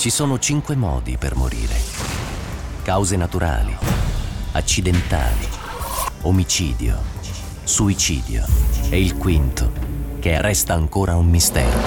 Ci 0.00 0.08
sono 0.08 0.38
cinque 0.38 0.76
modi 0.76 1.18
per 1.18 1.34
morire. 1.36 1.76
Cause 2.82 3.16
naturali, 3.16 3.76
accidentali, 4.52 5.46
omicidio, 6.22 6.98
suicidio 7.64 8.46
e 8.88 8.98
il 8.98 9.18
quinto, 9.18 9.70
che 10.18 10.40
resta 10.40 10.72
ancora 10.72 11.16
un 11.16 11.28
mistero. 11.28 11.78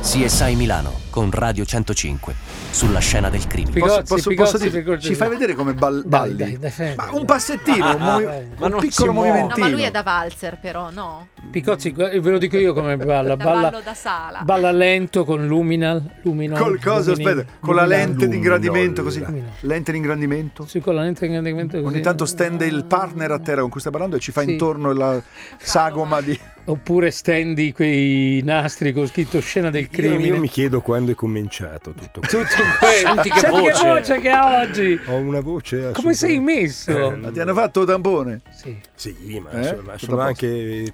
CSI 0.00 0.56
Milano 0.56 1.00
con 1.10 1.30
Radio 1.30 1.66
105 1.66 2.34
sulla 2.70 2.98
scena 3.00 3.28
del 3.30 3.46
crimine. 3.46 3.78
Posso, 3.80 4.02
posso, 4.02 4.34
posso 4.34 4.58
dire, 4.58 5.00
ci 5.00 5.14
fai 5.14 5.28
vedere 5.28 5.54
come 5.54 5.74
bal- 5.74 6.02
Dai, 6.06 6.30
balli? 6.34 6.58
dai, 6.58 6.72
dai, 6.76 6.94
ma 6.96 7.08
un 7.12 7.24
passettino, 7.24 7.94
un, 7.96 8.00
movi- 8.02 8.24
vai. 8.24 8.46
un 8.58 8.68
non 8.70 8.80
si 8.80 8.86
piccolo 8.88 9.12
muove. 9.12 9.28
movimentino. 9.28 9.64
No, 9.64 9.70
ma 9.70 9.76
lui 9.76 9.82
è 9.86 9.90
da 9.90 10.02
valzer 10.02 10.58
però, 10.60 10.90
no? 10.90 11.28
Picozzi, 11.50 11.90
ve 11.90 12.20
lo 12.20 12.38
dico 12.38 12.56
io 12.58 12.72
come 12.74 12.96
balla. 12.98 13.34
Da 13.34 13.36
Balla, 13.36 13.70
ballo 13.70 13.80
da 13.82 13.94
sala. 13.94 14.40
balla 14.42 14.70
lento 14.70 15.24
con 15.24 15.46
luminal. 15.46 16.02
luminol, 16.22 16.58
Col 16.58 16.80
coso, 16.80 17.10
lumini- 17.12 17.28
aspetta, 17.30 17.52
con 17.60 17.74
la 17.74 17.82
luminal. 17.82 18.06
lente 18.06 18.28
di 18.28 18.36
ingrandimento 18.36 19.02
così. 19.02 19.20
Luminol. 19.24 19.48
Lente 19.60 19.90
di 19.92 19.98
ingrandimento. 19.98 20.66
Sì, 20.66 20.80
con 20.80 20.94
la 20.94 21.02
lente 21.02 21.20
di 21.20 21.26
ingrandimento 21.26 21.80
così. 21.80 21.94
Ogni 21.94 22.02
tanto 22.02 22.26
stende 22.26 22.66
il 22.66 22.84
partner 22.84 23.30
a 23.32 23.38
terra 23.38 23.60
con 23.62 23.70
cui 23.70 23.80
stai 23.80 23.92
parlando 23.92 24.16
e 24.16 24.20
ci 24.20 24.30
fa 24.32 24.42
Sì. 24.42 24.52
intorno 24.52 24.92
la 24.92 25.20
sagoma 25.56 26.20
di... 26.20 26.38
Oppure 26.68 27.10
stendi 27.10 27.72
quei 27.72 28.42
nastri 28.44 28.92
con 28.92 29.06
scritto 29.06 29.40
scena 29.40 29.70
del 29.70 29.84
Io, 29.84 29.88
crimine. 29.90 30.26
io 30.26 30.38
mi 30.38 30.48
chiedo 30.48 30.82
quando 30.82 31.12
è 31.12 31.14
cominciato 31.14 31.92
tutto 31.92 32.20
questo. 32.20 32.40
Tutto 32.40 32.62
questo. 32.78 33.06
Senti 33.06 33.30
che 33.30 33.38
Senti 33.38 33.58
voce. 33.60 33.72
che 33.82 33.88
voce 33.88 34.20
che 34.20 34.28
ha 34.28 34.60
oggi. 34.60 35.00
Ho 35.06 35.16
una 35.16 35.40
voce 35.40 35.90
Come 35.94 36.12
sei 36.12 36.38
messo? 36.40 37.12
Eh, 37.12 37.16
Ma 37.16 37.30
ti 37.30 37.40
hanno 37.40 37.54
fatto 37.54 37.86
tampone? 37.86 38.42
Sì. 38.50 38.76
Sì, 38.94 39.40
ma 39.42 39.50
Eh? 39.52 39.64
sono, 39.64 39.92
sono 39.96 40.20
anche 40.20 40.46
eh, 40.46 40.92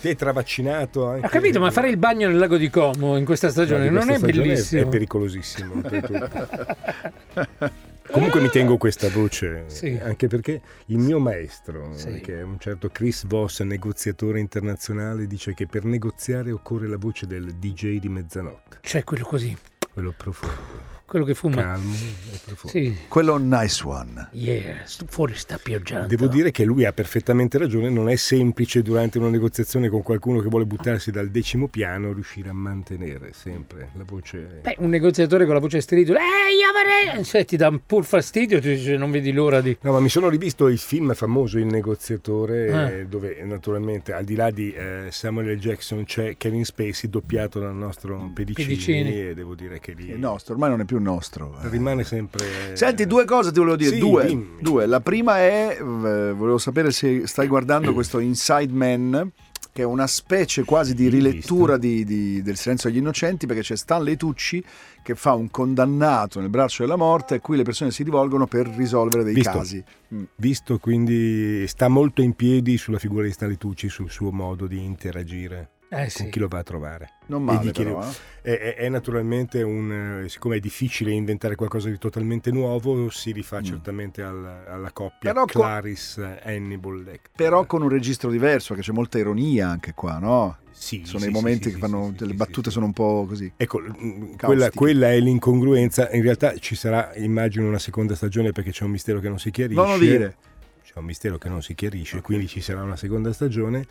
tetravaccinato. 0.00 1.08
Anche 1.08 1.26
Ho 1.26 1.28
capito, 1.28 1.60
ma 1.60 1.70
fare 1.70 1.88
il 1.88 1.98
bagno 1.98 2.26
nel 2.26 2.38
lago 2.38 2.56
di 2.56 2.68
Como 2.68 3.16
in 3.16 3.24
questa 3.24 3.48
stagione 3.50 3.88
No, 3.88 3.90
di 3.90 3.94
non 3.94 4.02
è 4.10 4.18
questa 4.18 4.26
stagione 4.26 4.48
bellissimo. 4.48 4.82
È 4.82 4.86
pericolosissimo. 4.88 5.82
Comunque 8.12 8.40
mi 8.40 8.50
tengo 8.50 8.76
questa 8.76 9.08
voce, 9.08 9.64
Sì. 9.68 9.98
anche 10.02 10.26
perché 10.26 10.60
il 10.86 10.98
mio 10.98 11.18
maestro, 11.18 11.92
Sì. 11.94 12.20
che 12.20 12.40
è 12.40 12.42
un 12.42 12.58
certo 12.58 12.90
Chris 12.90 13.24
Voss, 13.26 13.62
negoziatore 13.62 14.38
internazionale, 14.38 15.26
dice 15.26 15.54
che 15.54 15.66
per 15.66 15.84
negoziare 15.84 16.52
occorre 16.52 16.86
la 16.88 16.98
voce 16.98 17.26
del 17.26 17.54
DJ 17.54 17.98
di 17.98 18.08
mezzanotte, 18.10 18.78
C'è 18.82 19.02
quello 19.04 19.24
così, 19.24 19.56
quello 19.92 20.12
profondo, 20.14 20.91
quello 21.12 21.26
che 21.26 21.34
fuma. 21.34 21.56
calmo 21.56 21.92
e 21.92 22.38
profondo. 22.42 22.78
Sì, 22.78 22.96
Quello 23.06 23.36
nice 23.36 23.86
one. 23.86 24.28
yeah, 24.32 24.82
fuori 25.08 25.34
sta 25.34 25.58
pioggiando. 25.62 26.06
Devo 26.06 26.26
dire 26.26 26.50
che 26.50 26.64
lui 26.64 26.86
ha 26.86 26.92
perfettamente 26.94 27.58
ragione, 27.58 27.90
non 27.90 28.08
è 28.08 28.16
semplice 28.16 28.80
durante 28.80 29.18
una 29.18 29.28
negoziazione 29.28 29.90
con 29.90 30.00
qualcuno 30.02 30.40
che 30.40 30.48
vuole 30.48 30.64
buttarsi 30.64 31.10
dal 31.10 31.28
decimo 31.28 31.68
piano 31.68 32.14
riuscire 32.14 32.48
a 32.48 32.54
mantenere 32.54 33.32
sempre 33.34 33.90
la 33.92 34.04
voce. 34.06 34.60
Beh, 34.62 34.76
un 34.78 34.88
negoziatore 34.88 35.44
con 35.44 35.52
la 35.52 35.60
voce 35.60 35.82
stridula, 35.82 36.18
ehi, 36.18 36.56
io 36.56 37.10
avrei... 37.10 37.22
Cioè, 37.24 37.44
ti 37.44 37.56
dà 37.58 37.68
un 37.68 37.80
pur 37.84 38.04
fastidio, 38.06 38.58
ti 38.58 38.70
dice, 38.70 38.96
non 38.96 39.10
vedi 39.10 39.32
l'ora 39.32 39.60
di... 39.60 39.76
No, 39.82 39.92
ma 39.92 40.00
mi 40.00 40.08
sono 40.08 40.30
rivisto 40.30 40.68
il 40.68 40.78
film 40.78 41.12
famoso 41.12 41.58
Il 41.58 41.66
negoziatore, 41.66 43.00
eh, 43.00 43.06
dove 43.06 43.42
naturalmente 43.44 44.14
al 44.14 44.24
di 44.24 44.34
là 44.34 44.50
di 44.50 44.72
eh, 44.72 45.08
Samuel 45.10 45.56
L. 45.56 45.58
Jackson 45.58 46.04
c'è 46.04 46.36
Kevin 46.38 46.64
Spacey 46.64 47.10
doppiato 47.10 47.60
dal 47.60 47.74
nostro 47.74 48.30
Pedicini, 48.32 48.66
Pedicini. 48.68 49.20
e 49.28 49.34
devo 49.34 49.54
dire 49.54 49.78
che 49.78 49.92
lì 49.92 50.08
È 50.08 50.16
nostro, 50.16 50.54
ormai 50.54 50.70
non 50.70 50.80
è 50.80 50.84
più 50.84 50.98
nostro. 51.02 51.56
eh. 51.62 51.68
rimane 51.68 52.04
sempre... 52.04 52.74
Senti, 52.74 53.06
due 53.06 53.24
cose 53.24 53.52
ti 53.52 53.58
volevo 53.58 53.76
dire. 53.76 53.90
Sì, 53.90 53.98
due, 53.98 54.48
due. 54.60 54.86
La 54.86 55.00
prima 55.00 55.38
è, 55.38 55.76
eh, 55.78 55.82
volevo 55.82 56.58
sapere 56.58 56.90
se 56.90 57.26
stai 57.26 57.46
guardando 57.48 57.92
questo 57.92 58.18
Inside 58.18 58.72
Man, 58.72 59.30
che 59.72 59.82
è 59.82 59.84
una 59.86 60.06
specie 60.06 60.64
quasi 60.64 60.94
di 60.94 61.08
rilettura 61.08 61.78
di, 61.78 62.04
di- 62.04 62.42
del 62.42 62.56
Silenzio 62.56 62.88
agli 62.88 62.98
Innocenti, 62.98 63.46
perché 63.46 63.62
c'è 63.62 63.76
Stanley 63.76 64.16
Tucci 64.16 64.62
che 65.02 65.14
fa 65.14 65.32
un 65.32 65.50
condannato 65.50 66.40
nel 66.40 66.50
braccio 66.50 66.82
della 66.82 66.96
morte 66.96 67.36
a 67.36 67.40
cui 67.40 67.56
le 67.56 67.64
persone 67.64 67.90
si 67.90 68.02
rivolgono 68.02 68.46
per 68.46 68.68
risolvere 68.68 69.24
dei 69.24 69.34
Visto. 69.34 69.50
casi. 69.50 69.82
Mm. 70.14 70.22
Visto 70.36 70.78
quindi 70.78 71.66
sta 71.66 71.88
molto 71.88 72.22
in 72.22 72.34
piedi 72.34 72.76
sulla 72.76 72.98
figura 72.98 73.24
di 73.24 73.32
Stanley 73.32 73.56
Tucci, 73.56 73.88
sul 73.88 74.10
suo 74.10 74.30
modo 74.30 74.66
di 74.66 74.84
interagire 74.84 75.70
Eh 75.94 76.10
con 76.10 76.24
sì. 76.24 76.28
chi 76.30 76.38
lo 76.38 76.48
va 76.48 76.58
a 76.58 76.62
trovare. 76.62 77.10
Non 77.26 77.44
male, 77.44 77.70
però, 77.70 78.00
le- 78.00 78.06
eh. 78.42 78.58
È, 78.58 78.74
è- 78.76 78.88
naturalmente 78.88 79.60
un. 79.62 80.22
eh, 80.24 80.28
Siccome 80.30 80.56
è 80.56 80.58
difficile 80.60 81.10
inventare 81.12 81.54
qualcosa 81.54 81.90
di 81.90 81.98
totalmente 81.98 82.50
nuovo, 82.50 83.10
si 83.10 83.30
rifà 83.30 83.60
Mm. 83.60 83.64
certamente 83.64 84.22
al- 84.22 84.64
alla 84.68 84.90
coppia 84.90 85.32
Però 85.32 85.44
Clarice 85.44 86.40
e 86.42 86.54
Hannibal 86.56 87.02
Lecter. 87.02 87.30
Però 87.36 87.66
con 87.66 87.82
un 87.82 87.90
registro 87.90 88.30
diverso, 88.30 88.68
perché 88.74 88.88
c'è 88.88 88.92
molta 88.94 89.18
ironia 89.18 89.68
anche 89.68 89.92
qua, 89.92 90.18
no? 90.18 90.56
Sì, 90.70 91.02
Sono 91.04 91.24
sì, 91.24 91.28
i 91.28 91.30
momenti 91.30 91.68
sì, 91.68 91.74
che 91.74 91.78
fanno 91.80 92.14
sì, 92.16 92.32
battute 92.32 92.68
sì, 92.70 92.74
sono 92.74 92.86
un 92.86 92.92
po' 92.94 93.26
così. 93.28 93.52
Ecco, 93.58 93.78
mm, 93.80 94.34
quella, 94.40 94.70
quella 94.70 95.12
è 95.12 95.20
l'incongruenza. 95.20 96.08
In 96.12 96.22
realtà 96.22 96.56
ci 96.56 96.74
sarà, 96.74 97.12
immagino, 97.16 97.68
una 97.68 97.78
seconda 97.78 98.14
stagione 98.14 98.52
perché 98.52 98.70
c'è 98.70 98.84
un 98.84 98.90
mistero 98.92 99.20
che 99.20 99.28
non 99.28 99.38
si 99.38 99.50
chiarisce. 99.50 99.80
Non 99.80 99.90
lo 99.92 99.98
dire. 99.98 100.36
C'è 100.82 100.98
un 100.98 101.04
mistero 101.04 101.36
che 101.36 101.50
non 101.50 101.62
si 101.62 101.74
chiarisce, 101.74 102.22
quindi 102.22 102.48
ci 102.48 102.62
sarà 102.62 102.82
una 102.82 102.96
seconda 102.96 103.30
stagione. 103.34 103.86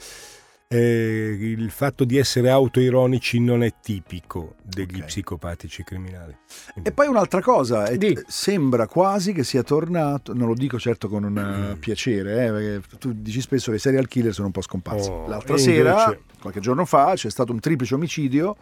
Eh, 0.74 1.38
il 1.42 1.70
fatto 1.70 2.06
di 2.06 2.18
essere 2.18 2.50
autoironici 2.50 3.42
non 3.42 3.62
è 3.62 3.74
tipico 3.82 4.56
degli 4.64 5.00
Ok. 5.00 5.06
psicopatici 5.06 5.84
criminali. 5.84 6.34
E 6.82 6.94
poi 6.94 7.08
un'altra 7.08 7.42
cosa, 7.42 7.90
Di. 7.98 8.18
sembra 8.28 8.88
quasi 8.88 9.34
che 9.34 9.44
sia 9.44 9.64
tornato, 9.64 10.34
non 10.34 10.48
lo 10.48 10.54
dico 10.54 10.80
certo 10.80 11.10
con 11.10 11.26
un 11.26 11.34
Mm. 11.34 11.72
eh, 11.72 11.76
piacere, 11.76 12.46
eh, 12.46 12.52
perché 12.80 12.98
tu 13.00 13.12
dici 13.14 13.42
spesso 13.42 13.70
che 13.72 13.76
i 13.78 13.80
serial 13.82 14.08
killer 14.08 14.34
sono 14.34 14.46
un 14.48 14.54
po' 14.54 14.62
scomparsi. 14.62 15.10
Oh, 15.10 15.28
L'altra 15.28 15.58
sera, 15.58 16.04
invece- 16.06 16.22
qualche 16.40 16.62
giorno 16.62 16.86
fa, 16.86 17.16
c'è 17.16 17.30
stato 17.30 17.52
un 17.52 17.60
triplice 17.60 17.96
omicidio, 17.96 18.56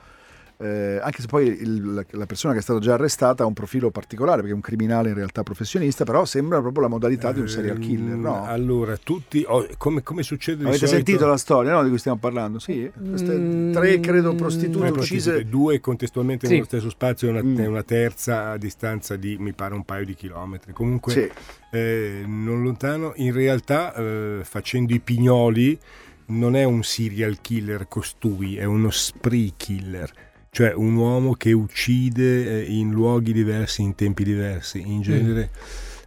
eh, 0.62 1.00
anche 1.02 1.22
se 1.22 1.28
poi 1.28 1.48
il- 1.48 1.94
la, 1.94 2.04
la 2.10 2.26
persona 2.26 2.52
che 2.54 2.60
è 2.60 2.62
stata 2.62 2.80
già 2.80 2.94
arrestata 2.96 3.44
ha 3.44 3.46
un 3.46 3.54
profilo 3.54 3.92
particolare, 3.92 4.38
perché 4.38 4.52
è 4.52 4.56
un 4.56 4.60
criminale 4.62 5.08
in 5.10 5.16
realtà 5.16 5.42
professionista, 5.42 6.04
però 6.04 6.26
sembra 6.26 6.60
proprio 6.60 6.84
la 6.84 6.90
modalità 6.90 7.32
di 7.32 7.40
un 7.40 7.48
serial 7.48 7.80
killer, 7.80 8.14
Ehm, 8.16 8.22
no? 8.22 8.44
Allora, 8.46 8.98
tutti, 8.98 9.44
oh, 9.48 9.66
come, 9.78 10.04
come 10.04 10.22
succede 10.22 10.64
Avete 10.64 10.80
solito- 10.86 10.96
sentito 10.98 11.26
la 11.28 11.38
storia 11.38 11.72
no, 11.72 11.82
di 11.84 11.90
cui 11.90 11.98
stiamo 11.98 12.18
parlando? 12.18 12.60
Sì, 12.60 12.92
queste 13.10 13.38
Mm, 13.38 13.72
tre, 13.72 14.00
credo, 14.02 14.36
prostitute 14.36 14.92
prostitute, 14.92 15.30
uccise. 15.38 15.50
due 15.50 15.80
contestualmente 15.80 16.46
Sì. 16.48 16.54
nello 16.54 16.66
stesso 16.66 16.90
spazio 16.90 17.28
e 17.28 17.32
una, 17.32 17.42
Mm. 17.44 17.58
una 17.60 17.84
terza 17.84 18.50
a 18.52 18.58
distanza 18.58 19.16
di 19.16 19.38
mi 19.40 19.54
pare 19.54 19.74
un 19.74 19.86
paio 19.86 20.04
di 20.06 20.14
chilometri. 20.14 20.74
Comunque 20.74 21.14
Sì. 21.14 21.30
eh, 21.72 22.24
non 22.26 22.64
lontano, 22.64 23.14
in 23.16 23.32
realtà 23.32 23.94
eh, 23.94 24.40
facendo 24.44 24.94
i 24.94 25.00
pignoli 25.00 25.78
non 26.28 26.56
è 26.56 26.64
un 26.64 26.84
serial 26.84 27.40
killer 27.42 27.88
costui, 27.88 28.58
è 28.58 28.64
uno 28.66 28.90
spree 28.92 29.54
killer, 29.58 30.12
cioè 30.52 30.74
un 30.74 30.96
uomo 30.96 31.34
che 31.34 31.52
uccide 31.52 32.66
eh, 32.66 32.72
in 32.72 32.92
luoghi 32.92 33.34
diversi, 33.34 33.82
in 33.82 33.96
tempi 33.96 34.24
diversi. 34.24 34.82
In 34.82 35.02
genere 35.02 35.50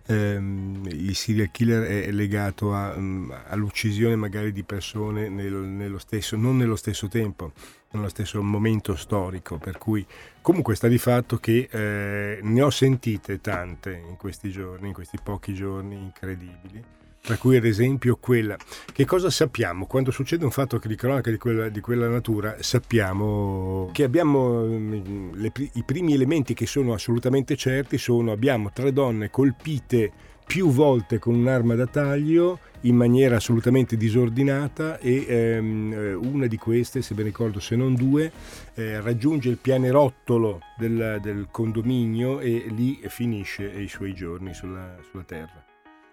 ehm, 0.06 0.86
il 0.90 1.14
serial 1.14 1.50
killer 1.50 2.04
è 2.04 2.10
legato 2.10 2.74
a, 2.74 2.94
mm, 2.96 3.32
all'uccisione 3.48 4.16
magari 4.16 4.52
di 4.52 4.62
persone 4.62 5.28
nel- 5.28 5.52
nello 5.52 5.98
stesso, 5.98 6.36
non 6.36 6.56
nello 6.56 6.76
stesso 6.76 7.08
tempo, 7.08 7.52
nello 7.92 8.08
stesso 8.08 8.42
momento 8.42 8.96
storico, 8.96 9.58
per 9.58 9.78
cui 9.78 10.04
comunque 10.40 10.74
sta 10.74 10.88
di 10.88 10.98
fatto 10.98 11.38
che 11.38 11.68
eh, 11.70 12.38
ne 12.42 12.62
ho 12.62 12.70
sentite 12.70 13.40
tante 13.40 14.02
in 14.08 14.16
questi 14.16 14.50
giorni, 14.50 14.88
in 14.88 14.94
questi 14.94 15.18
pochi 15.22 15.54
giorni 15.54 15.96
incredibili. 15.96 17.01
Tra 17.24 17.36
cui 17.36 17.56
ad 17.56 17.64
esempio 17.64 18.16
quella. 18.16 18.56
Che 18.92 19.04
cosa 19.04 19.30
sappiamo? 19.30 19.86
Quando 19.86 20.10
succede 20.10 20.44
un 20.44 20.50
fatto 20.50 20.80
di 20.84 20.96
cronaca 20.96 21.30
di 21.30 21.38
quella, 21.38 21.68
di 21.68 21.80
quella 21.80 22.08
natura, 22.08 22.56
sappiamo 22.58 23.90
che 23.92 24.02
abbiamo 24.02 24.64
mm, 24.64 25.34
le 25.34 25.52
i 25.74 25.84
primi 25.84 26.14
elementi 26.14 26.52
che 26.52 26.66
sono 26.66 26.92
assolutamente 26.92 27.54
certi 27.54 27.96
sono 27.96 28.32
abbiamo 28.32 28.72
tre 28.72 28.92
donne 28.92 29.30
colpite 29.30 30.10
più 30.44 30.70
volte 30.70 31.20
con 31.20 31.36
un'arma 31.36 31.76
da 31.76 31.86
taglio 31.86 32.58
in 32.80 32.96
maniera 32.96 33.36
assolutamente 33.36 33.96
disordinata 33.96 34.98
e 34.98 35.24
ehm, 35.28 35.92
eh, 35.92 36.12
una 36.14 36.46
di 36.48 36.56
queste, 36.56 37.02
se 37.02 37.14
ben 37.14 37.26
ricordo 37.26 37.60
se 37.60 37.76
non 37.76 37.94
due, 37.94 38.32
eh, 38.74 39.00
raggiunge 39.00 39.48
il 39.48 39.58
pianerottolo 39.58 40.60
del, 40.76 41.20
del 41.22 41.46
condominio 41.52 42.40
e 42.40 42.66
lì 42.68 43.00
finisce 43.06 43.64
i 43.64 43.86
suoi 43.86 44.12
giorni 44.12 44.52
sulla, 44.52 44.96
sulla 45.08 45.22
terra. 45.22 45.64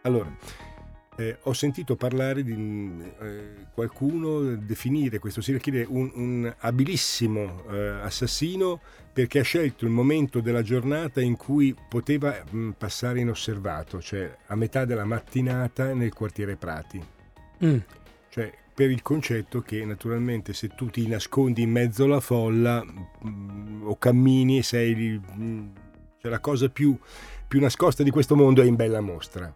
Allora, 0.03 0.33
eh, 1.19 1.38
ho 1.44 1.54
sentito 1.54 1.98
parlare 1.98 2.44
di 2.44 2.54
eh, 2.54 3.66
qualcuno 3.74 4.56
definire 4.56 5.19
questo 5.19 5.42
serial 5.42 5.62
killer 5.62 5.86
un, 5.89 6.10
un 6.16 6.56
abilissimo 6.60 7.66
eh, 7.69 7.88
assassino 8.01 8.80
perché 9.12 9.39
ha 9.39 9.44
scelto 9.44 9.83
il 9.83 9.92
momento 9.92 10.39
della 10.39 10.62
giornata 10.62 11.19
in 11.19 11.36
cui 11.36 11.75
poteva 11.89 12.42
mm, 12.56 12.69
passare 12.71 13.19
inosservato, 13.19 14.00
cioè 14.00 14.33
a 14.45 14.56
metà 14.56 14.86
della 14.86 15.04
mattinata 15.04 15.94
nel 15.94 16.13
quartiere 16.13 16.56
Prati. 16.56 17.04
Mm. 17.66 17.77
Cioè, 18.30 18.54
per 18.74 18.89
il 18.89 19.01
concetto 19.01 19.60
che 19.60 19.83
naturalmente 19.83 20.54
se 20.54 20.69
tu 20.69 20.89
ti 20.89 21.06
nascondi 21.06 21.63
in 21.63 21.71
mezzo 21.71 22.06
alla 22.06 22.21
folla 22.21 22.81
mm, 22.81 23.86
o 23.86 23.98
cammini, 23.98 24.63
sei 24.63 25.19
mm, 25.19 25.68
cioè 26.21 26.31
la 26.31 26.39
cosa 26.39 26.69
più, 26.69 26.98
più 27.45 27.60
nascosta 27.60 28.04
di 28.04 28.10
questo 28.10 28.38
mondo 28.38 28.62
è 28.62 28.66
in 28.66 28.75
bella 28.75 29.01
mostra. 29.01 29.54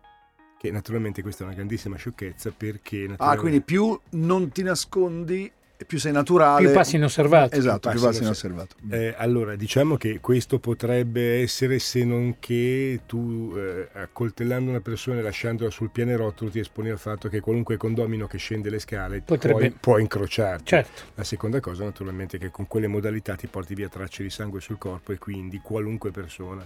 Che 0.64 0.72
naturalmente 0.72 1.22
questa 1.22 1.44
è 1.44 1.48
una 1.48 1.56
grandissima 1.56 1.98
sciocchezza 1.98 2.54
perché 2.56 3.04
Ah, 3.04 3.08
naturalmente- 3.10 3.40
quindi 3.42 3.62
più 3.64 4.00
non 4.12 4.50
ti 4.50 4.64
nascondi 4.64 5.52
e 5.76 5.84
più 5.84 6.00
sei 6.00 6.14
naturale. 6.14 6.64
Più 6.64 6.74
passi 6.74 6.96
inosservato. 6.96 7.54
Esatto, 7.58 7.90
più 7.90 8.00
passi 8.00 8.06
passi 8.06 8.22
inosservato. 8.24 8.76
Eh, 8.90 9.14
allora, 9.18 9.58
diciamo 9.58 9.98
che 9.98 10.22
questo 10.22 10.60
potrebbe 10.60 11.42
essere 11.42 11.80
se 11.80 12.06
non 12.06 12.38
che 12.40 13.02
tu 13.06 13.54
eh, 13.58 13.90
accoltellando 13.92 14.70
una 14.70 14.80
persona 14.80 15.20
e 15.20 15.22
lasciandola 15.22 15.70
sul 15.70 15.90
pianerottolo 15.90 16.50
ti 16.50 16.60
esponi 16.60 16.90
al 16.92 16.98
fatto 16.98 17.28
che 17.28 17.42
qualunque 17.42 17.76
condomino 17.76 18.26
che 18.28 18.38
scende 18.38 18.70
le 18.70 18.80
scale 18.80 19.20
Potrebbe- 19.20 19.58
puoi, 19.60 19.76
può 19.78 19.98
incrociarti. 19.98 20.64
Certo. 20.64 21.02
La 21.16 21.26
seconda 21.26 21.60
cosa 21.60 21.84
naturalmente 21.84 22.38
è 22.38 22.40
che 22.40 22.52
con 22.52 22.68
quelle 22.68 22.88
modalità 22.88 23.36
ti 23.36 23.48
porti 23.48 23.74
via 23.76 23.90
tracce 23.90 24.24
di 24.24 24.30
sangue 24.30 24.62
sul 24.62 24.78
corpo 24.78 25.12
e 25.12 25.18
quindi 25.18 25.60
qualunque 25.62 26.12
persona. 26.12 26.66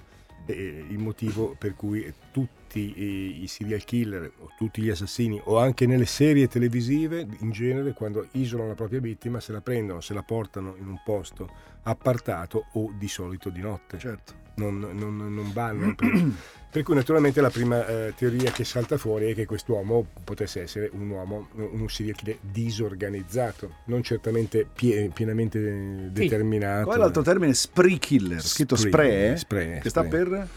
eh, 0.49 0.85
il 0.87 0.97
motivo 0.97 1.55
per 1.59 1.75
cui 1.75 2.09
tutti 2.31 2.66
i, 2.79 3.43
i 3.43 3.47
serial 3.47 3.83
killer 3.83 4.31
o 4.39 4.49
tutti 4.57 4.81
gli 4.81 4.89
assassini 4.89 5.39
o 5.45 5.57
anche 5.57 5.85
nelle 5.85 6.05
serie 6.05 6.47
televisive 6.47 7.25
in 7.39 7.51
genere 7.51 7.93
quando 7.93 8.27
isolano 8.31 8.69
la 8.69 8.75
propria 8.75 8.99
vittima 8.99 9.39
se 9.39 9.51
la 9.51 9.61
prendono, 9.61 10.01
se 10.01 10.13
la 10.13 10.23
portano 10.23 10.75
in 10.79 10.87
un 10.87 11.01
posto 11.03 11.49
appartato 11.83 12.65
o 12.73 12.93
di 12.97 13.07
solito 13.07 13.49
di 13.49 13.61
notte. 13.61 13.97
Certo. 13.97 14.45
Non, 14.55 14.79
non, 14.79 15.15
non 15.15 15.51
vanno. 15.53 15.93
per, 15.95 16.09
per 16.69 16.83
cui 16.83 16.95
naturalmente 16.95 17.41
la 17.41 17.49
prima 17.49 17.85
eh, 17.85 18.13
teoria 18.15 18.51
che 18.51 18.63
salta 18.63 18.97
fuori 18.97 19.31
è 19.31 19.35
che 19.35 19.45
quest'uomo 19.45 20.05
potesse 20.23 20.61
essere 20.61 20.89
un 20.93 21.09
uomo, 21.09 21.49
un 21.53 21.87
serial 21.89 22.15
killer 22.15 22.37
disorganizzato, 22.41 23.75
non 23.85 24.01
certamente 24.03 24.67
pie- 24.71 25.09
pienamente 25.13 25.59
eh, 25.59 26.09
determinato. 26.09 26.85
Qual 26.85 26.97
è 26.97 26.99
l'altro 26.99 27.21
termine? 27.21 27.53
Spree 27.53 27.97
killer, 27.97 28.41
scritto 28.41 28.75
spray, 28.75 29.31
eh? 29.31 29.37
spray, 29.37 29.79
che 29.79 29.89
sta 29.89 30.03
spray. 30.03 30.23
per... 30.23 30.47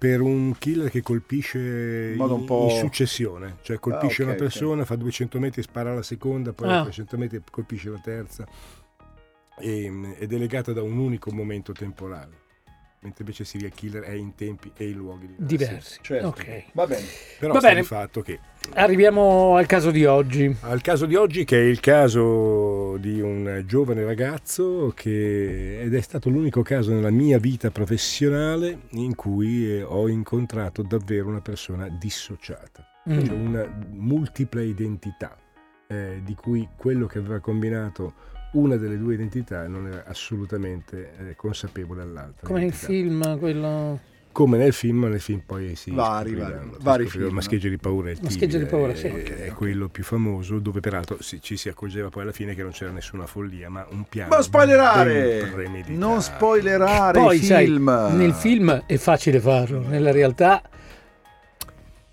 per 0.00 0.22
un 0.22 0.54
killer 0.58 0.88
che 0.88 1.02
colpisce 1.02 2.14
In 2.14 2.20
in- 2.38 2.44
po'- 2.46 2.68
in 2.70 2.78
successione, 2.78 3.56
cioè 3.60 3.78
colpisce 3.78 4.22
Ah, 4.22 4.24
ok, 4.24 4.30
una 4.30 4.38
persona, 4.38 4.84
fa 4.86 4.96
200 4.96 5.38
metri, 5.38 5.60
spara 5.60 5.94
la 5.94 6.00
seconda, 6.02 6.54
poi 6.54 6.68
Ah. 6.70 6.78
a 6.80 6.82
300 6.84 7.18
metri 7.18 7.42
colpisce 7.50 7.90
la 7.90 8.00
terza. 8.02 8.46
E, 9.58 10.14
ed 10.18 10.32
è 10.32 10.36
legata 10.38 10.72
da 10.72 10.82
un 10.82 10.96
unico 10.96 11.30
momento 11.32 11.72
temporale, 11.72 12.38
mentre 13.02 13.22
invece 13.24 13.44
serial 13.44 13.72
killer 13.72 14.02
è 14.02 14.12
in 14.12 14.34
tempi 14.34 14.70
e 14.76 14.88
in 14.90 14.96
luoghi 14.96 15.26
diversi. 15.26 15.46
Diversi. 15.56 15.98
Certo. 16.02 16.26
Ok. 16.28 16.64
Va 16.72 16.86
bene. 16.86 17.06
Però 17.38 17.52
Va 17.54 17.60
bene. 17.60 17.82
fatto 17.82 18.20
che 18.20 18.38
Arriviamo 18.74 19.56
al 19.56 19.66
caso 19.66 19.90
di 19.90 20.04
oggi. 20.04 20.54
al 20.60 20.82
caso 20.82 21.06
di 21.06 21.14
oggi 21.14 21.44
che 21.44 21.56
è 21.58 21.64
il 21.64 21.80
caso 21.80 22.98
di 22.98 23.20
un 23.20 23.64
giovane 23.66 24.04
ragazzo 24.04 24.92
che 24.94 25.80
ed 25.80 25.94
è 25.94 26.00
stato 26.00 26.28
l'unico 26.28 26.60
caso 26.62 26.92
nella 26.92 27.10
mia 27.10 27.38
vita 27.38 27.70
professionale 27.70 28.80
in 28.90 29.14
cui 29.14 29.66
eh, 29.78 29.82
ho 29.82 30.06
incontrato 30.08 30.82
davvero 30.82 31.28
una 31.28 31.40
persona 31.40 31.88
dissociata. 31.88 32.86
Mm. 33.10 33.24
Cioè 33.24 33.34
una 33.34 33.78
multipla 33.92 34.60
identità 34.60 35.36
eh, 35.88 36.20
di 36.22 36.34
cui 36.34 36.68
quello 36.76 37.06
che 37.06 37.18
aveva 37.18 37.40
combinato 37.40 38.12
una 38.52 38.76
delle 38.76 38.98
due 38.98 39.14
identità 39.14 39.66
non 39.68 39.86
era 39.86 40.04
assolutamente 40.06 41.12
eh, 41.18 41.36
consapevole 41.36 42.04
dell'altra. 42.04 42.46
Come 42.46 42.58
nel 42.60 42.68
identità. 42.68 42.92
film, 42.92 43.38
quello... 43.38 44.00
Come 44.32 44.58
nel 44.58 44.72
film, 44.72 45.06
nel 45.06 45.20
film 45.20 45.42
poi 45.44 45.74
si 45.74 45.90
Vari, 45.90 46.36
vari- 46.36 46.70
vari 46.78 47.06
film, 47.08 47.30
Mascheggia 47.34 47.68
di 47.68 47.78
paura 47.78 48.10
è 48.10 48.12
il 48.12 48.18
Mascheggia 48.22 48.58
di 48.58 48.64
paura, 48.64 48.92
è- 48.92 48.94
sì. 48.94 49.08
è, 49.08 49.48
Ok, 49.50 49.54
quello 49.56 49.88
più 49.88 50.04
famoso 50.04 50.60
dove 50.60 50.78
peraltro 50.78 51.16
si- 51.20 51.42
ci 51.42 51.56
si 51.56 51.68
accorgeva 51.68 52.10
poi 52.10 52.22
alla 52.22 52.30
fine 52.32 52.54
che 52.54 52.62
non 52.62 52.70
c'era 52.70 52.92
nessuna 52.92 53.26
follia 53.26 53.68
ma 53.68 53.84
un 53.90 54.04
piano 54.08 54.36
Ma 54.36 54.40
spoilerare! 54.40 55.50
Non 55.88 56.22
spoilerare 56.22 57.18
Poi, 57.18 57.36
i 57.38 57.42
sai, 57.42 57.64
film. 57.66 58.08
nel 58.12 58.32
film 58.32 58.84
è 58.86 58.96
facile 58.98 59.40
farlo, 59.40 59.80
nella 59.88 60.12
realtà 60.12 60.62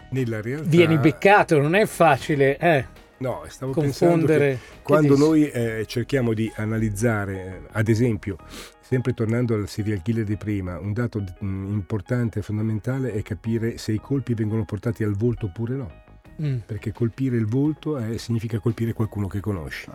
nella 0.10 0.42
realtà 0.42 0.68
vieni 0.68 0.98
beccato, 0.98 1.60
non 1.62 1.76
è 1.76 1.86
facile 1.86 2.58
eh, 2.58 2.86
no 3.20 3.44
stavo 3.48 3.72
pensando 3.72 4.14
confondere. 4.26 4.60
che 4.60 4.82
quando 4.84 5.16
dici? 5.16 5.28
noi 5.28 5.50
eh, 5.50 5.86
cerchiamo 5.88 6.34
di 6.34 6.52
analizzare 6.56 7.34
eh, 7.36 7.62
ad 7.72 7.88
esempio 7.88 8.38
sempre 8.82 9.14
tornando 9.14 9.54
al 9.56 9.68
serial 9.68 10.02
killer 10.02 10.24
di 10.24 10.38
prima 10.38 10.80
un 10.80 10.94
dato 10.94 11.24
mm, 11.44 11.72
importante 11.74 12.40
e 12.40 12.42
fondamentale 12.42 13.12
è 13.14 13.22
capire 13.22 13.78
se 13.78 13.92
i 13.92 14.00
colpi 14.00 14.34
vengono 14.34 14.66
portati 14.66 15.04
al 15.04 15.14
volto 15.16 15.48
oppure 15.48 15.74
no 15.76 16.06
Mm. 16.40 16.58
perché 16.68 16.92
colpire 16.92 17.36
il 17.36 17.48
volto 17.48 17.98
eh, 17.98 18.20
significa 18.20 18.60
colpire 18.60 18.94
qualcuno 18.94 19.26
che 19.26 19.40
conosci 19.40 19.90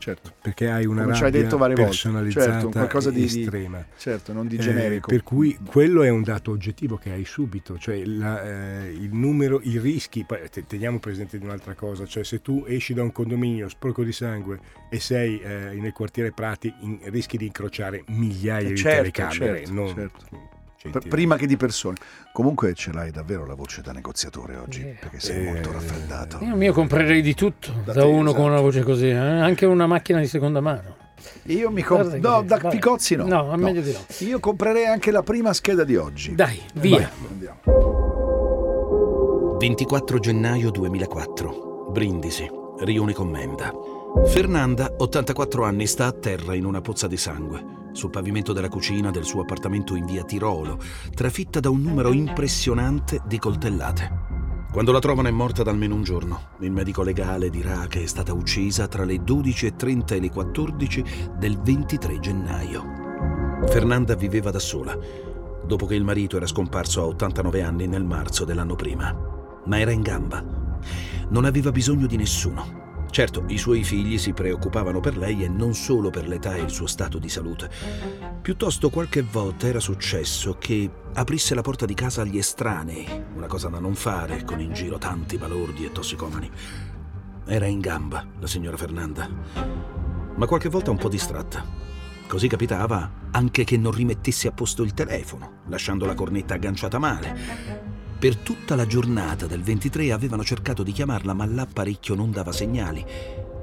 Certo, 0.00 0.32
perché 0.40 0.70
hai 0.70 0.86
una 0.86 1.02
Come 1.02 1.18
rabbia 1.20 1.46
volte. 1.48 1.74
personalizzata 1.74 2.50
Certo, 2.52 2.68
qualcosa 2.70 3.10
di- 3.10 3.26
di- 3.26 3.42
estrema 3.42 3.84
certo, 3.98 4.32
non 4.32 4.46
di 4.46 4.56
Eh, 4.56 4.58
generico. 4.58 5.08
per 5.10 5.22
cui 5.22 5.58
quello 5.62 6.02
è 6.02 6.08
un 6.08 6.22
dato 6.22 6.52
oggettivo 6.52 6.96
che 6.96 7.12
hai 7.12 7.26
subito, 7.26 7.76
cioè 7.76 8.02
la, 8.06 8.42
eh, 8.86 8.92
il 8.92 9.12
numero, 9.12 9.60
i 9.62 9.78
rischi, 9.78 10.24
teniamo 10.66 10.98
presente 11.00 11.38
di 11.38 11.44
un'altra 11.44 11.74
cosa, 11.74 12.06
cioè 12.06 12.24
se 12.24 12.40
tu 12.40 12.64
esci 12.66 12.94
da 12.94 13.02
un 13.02 13.12
condominio 13.12 13.68
sporco 13.68 14.02
di 14.02 14.12
sangue 14.12 14.58
e 14.88 14.98
sei 15.00 15.38
eh, 15.38 15.74
nel 15.74 15.92
quartiere 15.92 16.32
Prati, 16.32 16.72
in- 16.80 16.98
rischi 17.10 17.36
di 17.36 17.44
incrociare 17.44 18.02
migliaia 18.06 18.68
Eh, 18.68 18.72
di 18.72 18.76
certo, 18.78 18.96
telecamere, 19.02 19.56
certo, 19.58 19.72
non 19.74 19.94
certo. 19.94 20.24
Prima 21.08 21.36
che 21.36 21.46
di 21.46 21.56
persone. 21.56 21.96
Comunque 22.32 22.72
ce 22.74 22.92
l'hai 22.92 23.10
davvero 23.10 23.44
la 23.44 23.54
voce 23.54 23.82
da 23.82 23.92
negoziatore 23.92 24.56
oggi, 24.56 24.82
Eh. 24.82 24.96
perché 24.98 25.20
sei 25.20 25.46
Eh, 25.46 25.50
molto 25.52 25.72
raffreddato. 25.72 26.38
Io, 26.42 26.56
io 26.56 26.72
comprerei 26.72 27.20
di 27.20 27.34
tutto 27.34 27.70
Da 27.84 27.92
da, 27.92 28.00
te, 28.02 28.06
uno 28.06 28.28
esatto. 28.30 28.42
con 28.42 28.50
una 28.50 28.60
voce 28.60 28.82
così, 28.82 29.08
eh, 29.08 29.14
anche 29.14 29.66
una 29.66 29.86
macchina 29.86 30.20
di 30.20 30.26
seconda 30.26 30.60
mano. 30.60 30.96
Io 31.44 31.70
mi 31.70 31.82
compro... 31.82 32.16
No, 32.18 32.42
da 32.42 32.56
vabbè. 32.56 32.70
Picozzi 32.70 33.14
no. 33.14 33.26
No, 33.26 33.52
è 33.52 33.56
meglio 33.56 33.82
di 33.82 33.92
no. 33.92 33.98
Io 34.26 34.40
comprerei 34.40 34.86
anche 34.86 35.10
la 35.10 35.22
prima 35.22 35.52
scheda 35.52 35.84
di 35.84 35.96
oggi. 35.96 36.34
Dai, 36.34 36.58
via. 36.74 37.10
Andiamo. 37.28 37.60
24 39.58 40.18
gennaio 40.18 40.70
2004. 40.70 41.88
Brindisi. 41.90 42.48
Rione 42.78 43.12
Commenda. 43.12 43.70
Fernanda, 44.26 44.94
84 44.98 45.64
anni, 45.64 45.86
sta 45.86 46.06
a 46.06 46.12
terra 46.12 46.54
in 46.54 46.64
una 46.64 46.80
pozza 46.80 47.06
di 47.06 47.16
sangue, 47.16 47.88
sul 47.92 48.10
pavimento 48.10 48.52
della 48.52 48.68
cucina 48.68 49.10
del 49.10 49.24
suo 49.24 49.42
appartamento 49.42 49.94
in 49.94 50.04
via 50.04 50.24
Tirolo, 50.24 50.78
trafitta 51.14 51.58
da 51.58 51.70
un 51.70 51.80
numero 51.80 52.12
impressionante 52.12 53.22
di 53.26 53.38
coltellate. 53.38 54.28
Quando 54.70 54.92
la 54.92 54.98
trovano 54.98 55.28
è 55.28 55.32
morta 55.32 55.62
da 55.62 55.70
almeno 55.70 55.94
un 55.94 56.02
giorno. 56.02 56.50
Il 56.60 56.70
medico 56.70 57.02
legale 57.02 57.50
dirà 57.50 57.86
che 57.88 58.02
è 58.02 58.06
stata 58.06 58.32
uccisa 58.32 58.86
tra 58.88 59.04
le 59.04 59.16
12.30 59.16 60.14
e 60.14 60.20
le 60.20 60.30
14 60.30 61.04
del 61.38 61.58
23 61.58 62.20
gennaio. 62.20 62.84
Fernanda 63.66 64.14
viveva 64.14 64.50
da 64.50 64.60
sola, 64.60 64.96
dopo 65.64 65.86
che 65.86 65.94
il 65.94 66.04
marito 66.04 66.36
era 66.36 66.46
scomparso 66.46 67.02
a 67.02 67.06
89 67.06 67.62
anni 67.62 67.86
nel 67.86 68.04
marzo 68.04 68.44
dell'anno 68.44 68.74
prima. 68.74 69.16
Ma 69.64 69.78
era 69.78 69.90
in 69.90 70.02
gamba. 70.02 70.44
Non 71.28 71.44
aveva 71.44 71.70
bisogno 71.72 72.06
di 72.06 72.16
nessuno. 72.16 72.79
Certo, 73.10 73.44
i 73.48 73.58
suoi 73.58 73.82
figli 73.82 74.18
si 74.18 74.32
preoccupavano 74.32 75.00
per 75.00 75.16
lei 75.16 75.42
e 75.42 75.48
non 75.48 75.74
solo 75.74 76.10
per 76.10 76.28
l'età 76.28 76.54
e 76.54 76.60
il 76.60 76.70
suo 76.70 76.86
stato 76.86 77.18
di 77.18 77.28
salute. 77.28 77.68
Piuttosto 78.40 78.88
qualche 78.88 79.22
volta 79.22 79.66
era 79.66 79.80
successo 79.80 80.56
che 80.58 80.88
aprisse 81.14 81.54
la 81.54 81.60
porta 81.60 81.86
di 81.86 81.94
casa 81.94 82.22
agli 82.22 82.38
estranei, 82.38 83.06
una 83.34 83.48
cosa 83.48 83.68
da 83.68 83.80
non 83.80 83.96
fare 83.96 84.44
con 84.44 84.60
in 84.60 84.72
giro 84.72 84.96
tanti 84.96 85.36
balordi 85.38 85.84
e 85.84 85.92
tossicomani. 85.92 86.50
Era 87.46 87.66
in 87.66 87.80
gamba 87.80 88.24
la 88.38 88.46
signora 88.46 88.76
Fernanda, 88.76 89.28
ma 90.36 90.46
qualche 90.46 90.68
volta 90.68 90.92
un 90.92 90.98
po' 90.98 91.08
distratta. 91.08 91.66
Così 92.28 92.46
capitava 92.46 93.10
anche 93.32 93.64
che 93.64 93.76
non 93.76 93.90
rimettesse 93.90 94.46
a 94.46 94.52
posto 94.52 94.84
il 94.84 94.94
telefono, 94.94 95.62
lasciando 95.66 96.06
la 96.06 96.14
cornetta 96.14 96.54
agganciata 96.54 97.00
male. 97.00 97.99
Per 98.20 98.36
tutta 98.36 98.76
la 98.76 98.86
giornata 98.86 99.46
del 99.46 99.62
23 99.62 100.12
avevano 100.12 100.44
cercato 100.44 100.82
di 100.82 100.92
chiamarla, 100.92 101.32
ma 101.32 101.46
l'apparecchio 101.46 102.14
non 102.14 102.30
dava 102.30 102.52
segnali. 102.52 103.02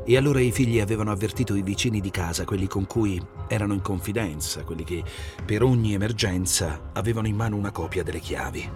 E 0.04 0.18
allora 0.18 0.40
i 0.40 0.52
figli 0.52 0.80
avevano 0.80 1.12
avvertito 1.12 1.54
i 1.54 1.62
vicini 1.62 2.02
di 2.02 2.10
casa, 2.10 2.44
quelli 2.44 2.66
con 2.66 2.88
cui 2.88 3.24
erano 3.48 3.74
in 3.74 3.84
confidenza, 3.84 4.64
quelli 4.64 4.84
che 4.84 5.04
per 5.46 5.62
ogni 5.62 5.94
emergenza 5.94 6.90
avevano 6.94 7.28
in 7.28 7.36
mano 7.36 7.56
una 7.56 7.70
copia 7.70 8.02
delle 8.02 8.20
chiavi. 8.20 8.68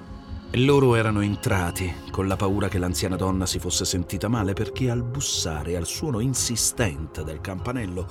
Loro 0.51 0.93
erano 0.93 1.21
entrati 1.21 1.91
con 2.11 2.27
la 2.27 2.35
paura 2.35 2.67
che 2.67 2.77
l'anziana 2.77 3.15
donna 3.15 3.47
si 3.47 3.57
fosse 3.57 3.83
sentita 3.83 4.27
male 4.27 4.53
perché 4.53 4.91
al 4.91 5.01
bussare 5.01 5.75
al 5.75 5.87
suono 5.87 6.19
insistente 6.19 7.23
del 7.23 7.41
campanello 7.41 8.07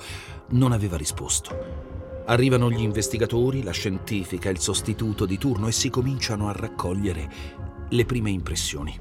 non 0.49 0.73
aveva 0.73 0.97
risposto. 0.97 1.90
Arrivano 2.31 2.71
gli 2.71 2.79
investigatori, 2.79 3.61
la 3.61 3.71
scientifica, 3.71 4.49
il 4.49 4.59
sostituto 4.59 5.25
di 5.25 5.37
turno 5.37 5.67
e 5.67 5.73
si 5.73 5.89
cominciano 5.89 6.47
a 6.47 6.53
raccogliere 6.53 7.29
le 7.89 8.05
prime 8.05 8.29
impressioni. 8.29 8.97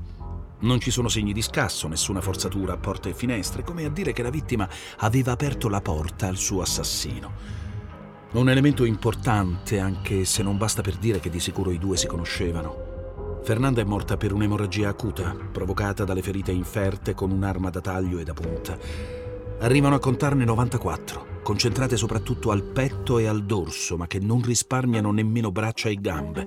Non 0.63 0.81
ci 0.81 0.91
sono 0.91 1.07
segni 1.07 1.33
di 1.33 1.41
scasso, 1.41 1.87
nessuna 1.87 2.21
forzatura 2.21 2.73
a 2.73 2.77
porte 2.77 3.11
e 3.11 3.15
finestre, 3.15 3.63
come 3.63 3.85
a 3.85 3.89
dire 3.89 4.13
che 4.13 4.25
la 4.25 4.31
vittima 4.31 4.69
aveva 4.99 5.31
aperto 5.31 5.69
la 5.69 5.81
porta 5.81 6.27
al 6.27 6.39
suo 6.39 6.63
assassino. 6.63 7.31
Un 8.33 8.51
elemento 8.51 8.85
importante, 8.85 9.79
anche 9.79 10.25
se 10.25 10.43
non 10.43 10.59
basta 10.59 10.83
per 10.83 10.97
dire 10.97 11.21
che 11.21 11.31
di 11.31 11.39
sicuro 11.39 11.71
i 11.71 11.79
due 11.79 11.97
si 11.97 12.09
conoscevano. 12.09 13.39
Fernanda 13.45 13.81
è 13.81 13.85
morta 13.85 14.17
per 14.17 14.33
un'emorragia 14.33 14.89
acuta, 14.89 15.37
provocata 15.53 16.03
dalle 16.03 16.23
ferite 16.23 16.51
inferte 16.51 17.15
con 17.15 17.31
un'arma 17.31 17.71
da 17.71 17.81
taglio 17.81 18.19
e 18.19 18.25
da 18.25 18.35
punta. 18.35 18.77
Arrivano 19.61 19.95
a 19.95 20.01
contarne 20.01 20.45
94, 20.45 21.30
concentrate 21.43 21.97
soprattutto 21.97 22.51
al 22.51 22.63
petto 22.63 23.19
e 23.19 23.27
al 23.27 23.45
dorso, 23.45 23.97
ma 23.97 24.07
che 24.07 24.19
non 24.19 24.43
risparmiano 24.43 25.11
nemmeno 25.11 25.51
braccia 25.51 25.89
e 25.89 25.95
gambe. 25.95 26.47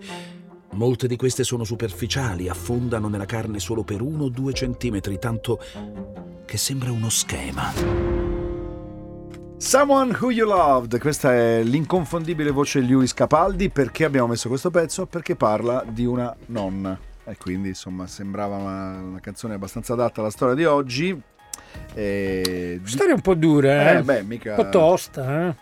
Molte 0.73 1.07
di 1.07 1.15
queste 1.15 1.43
sono 1.43 1.63
superficiali, 1.63 2.49
affondano 2.49 3.07
nella 3.07 3.25
carne 3.25 3.59
solo 3.59 3.83
per 3.83 4.01
uno 4.01 4.25
o 4.25 4.29
due 4.29 4.53
centimetri, 4.53 5.19
tanto 5.19 5.59
che 6.45 6.57
sembra 6.57 6.91
uno 6.91 7.09
schema. 7.09 7.71
Someone 9.57 10.17
Who 10.19 10.31
You 10.31 10.45
Loved, 10.47 10.99
questa 10.99 11.33
è 11.33 11.63
l'inconfondibile 11.63 12.51
voce 12.51 12.81
di 12.81 12.87
Lewis 12.87 13.13
Capaldi. 13.13 13.69
Perché 13.69 14.03
abbiamo 14.03 14.27
messo 14.27 14.49
questo 14.49 14.69
pezzo? 14.69 15.05
Perché 15.05 15.37
parla 15.37 15.85
di 15.87 16.05
una 16.05 16.35
nonna. 16.47 16.99
E 17.23 17.37
quindi 17.37 17.69
insomma 17.69 18.05
sembrava 18.05 18.57
una, 18.57 18.99
una 18.99 19.19
canzone 19.21 19.53
abbastanza 19.53 19.93
adatta 19.93 20.19
alla 20.19 20.31
storia 20.31 20.53
di 20.53 20.65
oggi. 20.65 21.21
E... 21.93 22.79
Storia 22.83 23.13
un 23.13 23.21
po' 23.21 23.35
dura, 23.35 23.91
eh? 23.91 23.97
Eh, 23.97 24.01
beh, 24.03 24.23
mica... 24.23 24.51
Un 24.51 24.55
po' 24.55 24.69
tosta, 24.69 25.21
eh? 25.47 25.55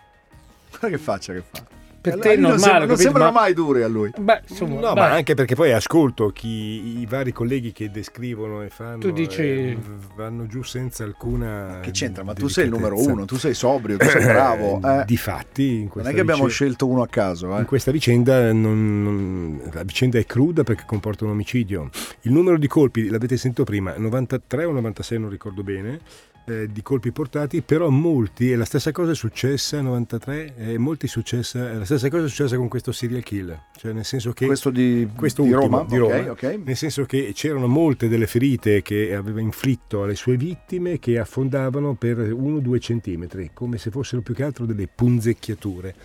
Guarda 0.70 0.88
che 0.90 0.98
faccia 0.98 1.34
che 1.34 1.44
fa. 1.50 1.80
Per 2.02 2.18
te 2.18 2.32
è 2.32 2.36
non 2.36 2.52
normale, 2.52 2.60
sembra- 2.62 2.86
non 2.88 2.98
sembrano 2.98 3.32
Ma- 3.32 3.40
mai 3.42 3.54
dure 3.54 3.84
a 3.84 3.88
lui. 3.88 4.12
Beh, 4.18 4.42
insomma, 4.48 4.80
No, 4.80 4.94
ma 4.96 5.12
anche 5.12 5.36
perché 5.36 5.54
poi 5.56 5.72
ascolto 5.72 6.30
chi, 6.30 7.00
i 7.00 7.06
vari 7.08 7.32
colleghi 7.32 7.72
che 7.72 7.92
descrivono 7.92 8.64
e 8.64 8.70
fanno. 8.70 8.98
Tu 8.98 9.12
dici- 9.12 9.42
eh, 9.42 9.78
vanno 10.16 10.48
giù 10.48 10.64
senza 10.64 11.04
alcuna. 11.04 11.80
Che 11.82 11.92
c'entra? 11.92 12.24
Ma 12.24 12.34
tu 12.34 12.48
sei 12.48 12.66
il 12.66 12.72
numero 12.72 12.98
uno, 13.00 13.26
tu 13.26 13.38
sei 13.38 13.54
sobrio, 13.54 13.98
tu 13.98 14.08
sei 14.08 14.24
bravo. 14.26 14.80
eh. 14.84 15.04
Di 15.06 15.18
fatti, 15.18 15.74
in 15.74 15.80
Non 15.82 15.88
questa, 15.90 16.10
è 16.10 16.14
che 16.14 16.20
abbiamo 16.22 16.44
vice- 16.46 16.56
scelto 16.56 16.88
uno 16.88 17.02
a 17.04 17.08
caso. 17.08 17.56
eh. 17.56 17.60
in 17.60 17.66
questa 17.66 17.92
vicenda 17.92 18.52
non- 18.52 19.04
non- 19.04 19.62
la 19.72 19.84
vicenda 19.84 20.18
è 20.18 20.26
cruda 20.26 20.64
perché 20.64 20.84
comporta 20.88 21.26
un 21.26 21.32
omicidio. 21.32 21.90
Il 22.22 22.32
numero 22.32 22.58
di 22.58 22.68
colpi, 22.68 23.10
l'avete 23.10 23.38
sentito 23.38 23.64
prima, 23.64 23.94
93 23.98 24.64
o 24.66 24.72
96, 24.72 25.20
non 25.20 25.30
ricordo 25.30 25.62
bene. 25.64 26.00
Eh, 26.46 26.72
di 26.72 26.82
colpi 26.82 27.12
portati, 27.12 27.62
però 27.62 27.90
molti, 27.90 28.52
e 28.52 28.56
la 28.56 28.66
stessa 28.66 28.92
cosa 28.92 29.12
è 29.12 29.16
successa 29.16 29.82
93, 29.82 30.54
e 30.58 30.78
molti 30.78 31.08
successa, 31.08 31.74
la 31.74 31.86
stessa 31.86 32.10
cosa 32.10 32.26
è 32.26 32.28
successa 32.28 32.58
con 32.58 32.68
questo 32.68 32.92
serial 32.92 33.24
killer, 33.24 33.66
cioè 33.78 33.94
nel 33.94 34.06
senso 34.06 34.32
che 34.34 34.46
Questo 34.46 34.70
di, 34.70 35.08
questo 35.16 35.44
di 35.44 35.52
ultimo, 35.52 35.78
Roma? 35.78 35.90
di 35.90 35.98
Roma. 35.98 36.32
Ok, 36.32 36.44
ok. 36.44 36.60
nel 36.64 36.76
senso 36.76 37.06
che 37.06 37.32
c'erano 37.34 37.68
molte 37.68 38.08
delle 38.08 38.28
ferite 38.28 38.82
che 38.82 39.16
aveva 39.16 39.40
inflitto 39.40 40.04
alle 40.04 40.16
sue 40.16 40.38
vittime 40.38 41.00
che 41.00 41.20
affondavano 41.20 41.94
per 41.96 42.18
1-2 42.18 42.80
centimetri, 42.80 43.52
come 43.54 43.78
se 43.78 43.92
fossero 43.92 44.22
più 44.22 44.34
che 44.34 44.44
altro 44.44 44.66
delle 44.66 44.88
punzecchiature. 44.88 45.96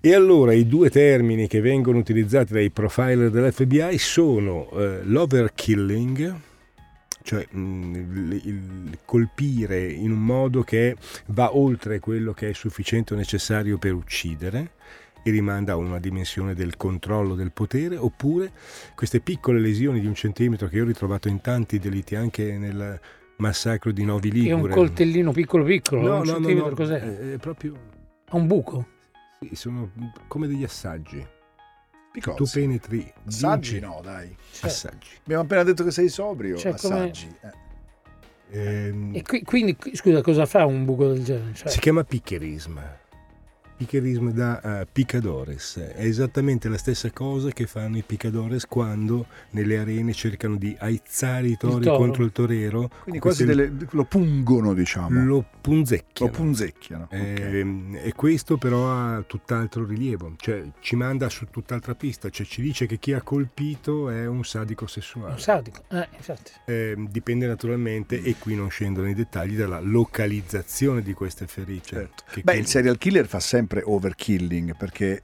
E 0.00 0.14
allora 0.14 0.52
i 0.52 0.66
due 0.66 0.90
termini 0.90 1.46
che 1.46 1.62
vengono 1.62 1.96
utilizzati 1.96 2.52
dai 2.52 2.68
profiler 2.68 3.30
dell'FBI 3.30 3.96
sono 3.96 4.68
eh, 4.72 5.00
l'overkilling, 5.02 6.34
cioè 7.24 7.46
mh, 7.50 7.94
il, 7.94 8.40
il 8.44 8.98
colpire 9.06 9.90
in 9.90 10.10
un 10.12 10.22
modo 10.22 10.62
che 10.62 10.94
va 11.28 11.56
oltre 11.56 11.98
quello 11.98 12.34
che 12.34 12.50
è 12.50 12.52
sufficiente 12.52 13.14
o 13.14 13.16
necessario 13.16 13.78
per 13.78 13.94
uccidere 13.94 14.72
e 15.22 15.30
rimanda 15.30 15.72
a 15.72 15.76
una 15.76 15.98
dimensione 15.98 16.52
del 16.54 16.76
controllo 16.76 17.34
del 17.34 17.50
potere, 17.50 17.96
oppure 17.96 18.52
queste 18.94 19.20
piccole 19.20 19.58
lesioni 19.58 20.00
di 20.00 20.06
un 20.06 20.14
centimetro 20.14 20.68
che 20.68 20.76
io 20.76 20.82
ho 20.82 20.86
ritrovato 20.86 21.28
in 21.28 21.40
tanti 21.40 21.78
delitti 21.78 22.14
anche 22.14 22.58
nel 22.58 23.00
massacro 23.38 23.90
di 23.90 24.04
Novi 24.04 24.28
È 24.28 24.32
un 24.52 24.58
Ligure. 24.60 24.74
coltellino 24.74 25.32
piccolo 25.32 25.64
piccolo, 25.64 26.02
No, 26.02 26.06
un 26.06 26.10
no, 26.10 26.18
no, 26.18 26.24
centimetro, 26.24 26.68
no, 26.68 26.74
cos'è? 26.76 27.00
È, 27.00 27.32
è 27.32 27.38
proprio 27.38 27.74
Ha 28.28 28.36
un 28.36 28.46
buco. 28.46 28.86
sì, 29.40 29.54
sono 29.54 29.90
come 30.28 30.46
degli 30.46 30.62
assaggi. 30.62 31.26
Picozzi. 32.14 32.36
Tu 32.36 32.60
penetri 32.60 33.12
Assaggi 33.26 33.70
10 33.80 33.84
no, 33.84 34.00
dai. 34.00 34.36
Cioè, 34.52 34.70
assaggi. 34.70 35.08
Abbiamo 35.24 35.42
appena 35.42 35.64
detto 35.64 35.82
che 35.82 35.90
sei 35.90 36.08
sobrio. 36.08 36.56
Cioè, 36.56 36.76
come- 36.76 36.94
Assaggi. 36.94 37.34
eh. 37.42 37.62
Ehm, 38.86 39.10
E 39.16 39.22
qui- 39.22 39.42
quindi, 39.42 39.76
scusa, 39.94 40.22
cosa 40.22 40.46
fa 40.46 40.64
un 40.64 40.84
buco 40.84 41.08
del 41.08 41.24
genere? 41.24 41.54
Cioè, 41.54 41.68
Si 41.68 41.80
chiama 41.80 42.04
piccherism. 42.04 42.78
Piccherism 43.76 44.30
da 44.30 44.80
eh, 44.80 44.86
picadores. 44.90 45.78
È 45.78 46.04
esattamente 46.04 46.68
la 46.68 46.78
stessa 46.78 47.10
cosa 47.10 47.50
che 47.50 47.66
fanno 47.66 47.96
i 47.96 48.02
picadores 48.06 48.66
quando 48.66 49.26
nelle 49.50 49.78
arene 49.78 50.12
cercano 50.12 50.56
di 50.56 50.76
aizzare 50.78 51.48
i 51.48 51.56
tori 51.56 51.84
toro. 51.84 51.96
contro 51.96 52.24
il 52.24 52.30
torero. 52.32 52.88
Quindi 53.02 53.20
quasi 53.20 53.44
delle- 53.44 53.72
lo 53.90 54.04
pungono, 54.04 54.74
diciamo. 54.74 55.20
Lo, 55.24 55.34
lo 55.34 55.44
punzecchiano. 55.60 56.30
punzecchiano. 56.30 57.04
ok. 57.04 57.12
Ehm, 57.12 57.98
E 58.04 58.12
questo 58.12 58.58
però 58.58 58.90
ha 58.92 59.22
tutt'altro 59.26 59.84
rilievo, 59.84 60.34
cioè 60.36 60.62
ci 60.80 60.94
manda 60.94 61.28
su 61.28 61.46
tutt'altra 61.50 61.94
pista, 61.94 62.28
cioè 62.30 62.46
ci 62.46 62.62
dice 62.62 62.86
che 62.86 62.98
chi 62.98 63.12
ha 63.12 63.22
colpito 63.22 64.08
è 64.10 64.26
un 64.26 64.44
sadico 64.44 64.86
sessuale. 64.86 65.32
un 65.32 65.40
sadico. 65.40 65.82
Eh, 65.90 66.06
infatti. 66.16 66.52
Ehm, 66.66 67.08
dipende 67.08 67.46
naturalmente, 67.46 68.22
e 68.22 68.36
qui 68.38 68.54
non 68.54 68.68
scendo 68.70 69.02
nei 69.02 69.14
dettagli, 69.14 69.56
dalla 69.56 69.80
localizzazione 69.80 71.02
di 71.02 71.12
queste 71.12 71.46
ferite. 71.46 71.86
Certo. 71.88 72.24
Beh, 72.36 72.42
con- 72.52 72.54
il 72.56 72.66
serial 72.66 72.98
killer 72.98 73.26
fa 73.26 73.40
sempre 73.40 73.62
overkilling 73.84 74.76
perché 74.76 75.22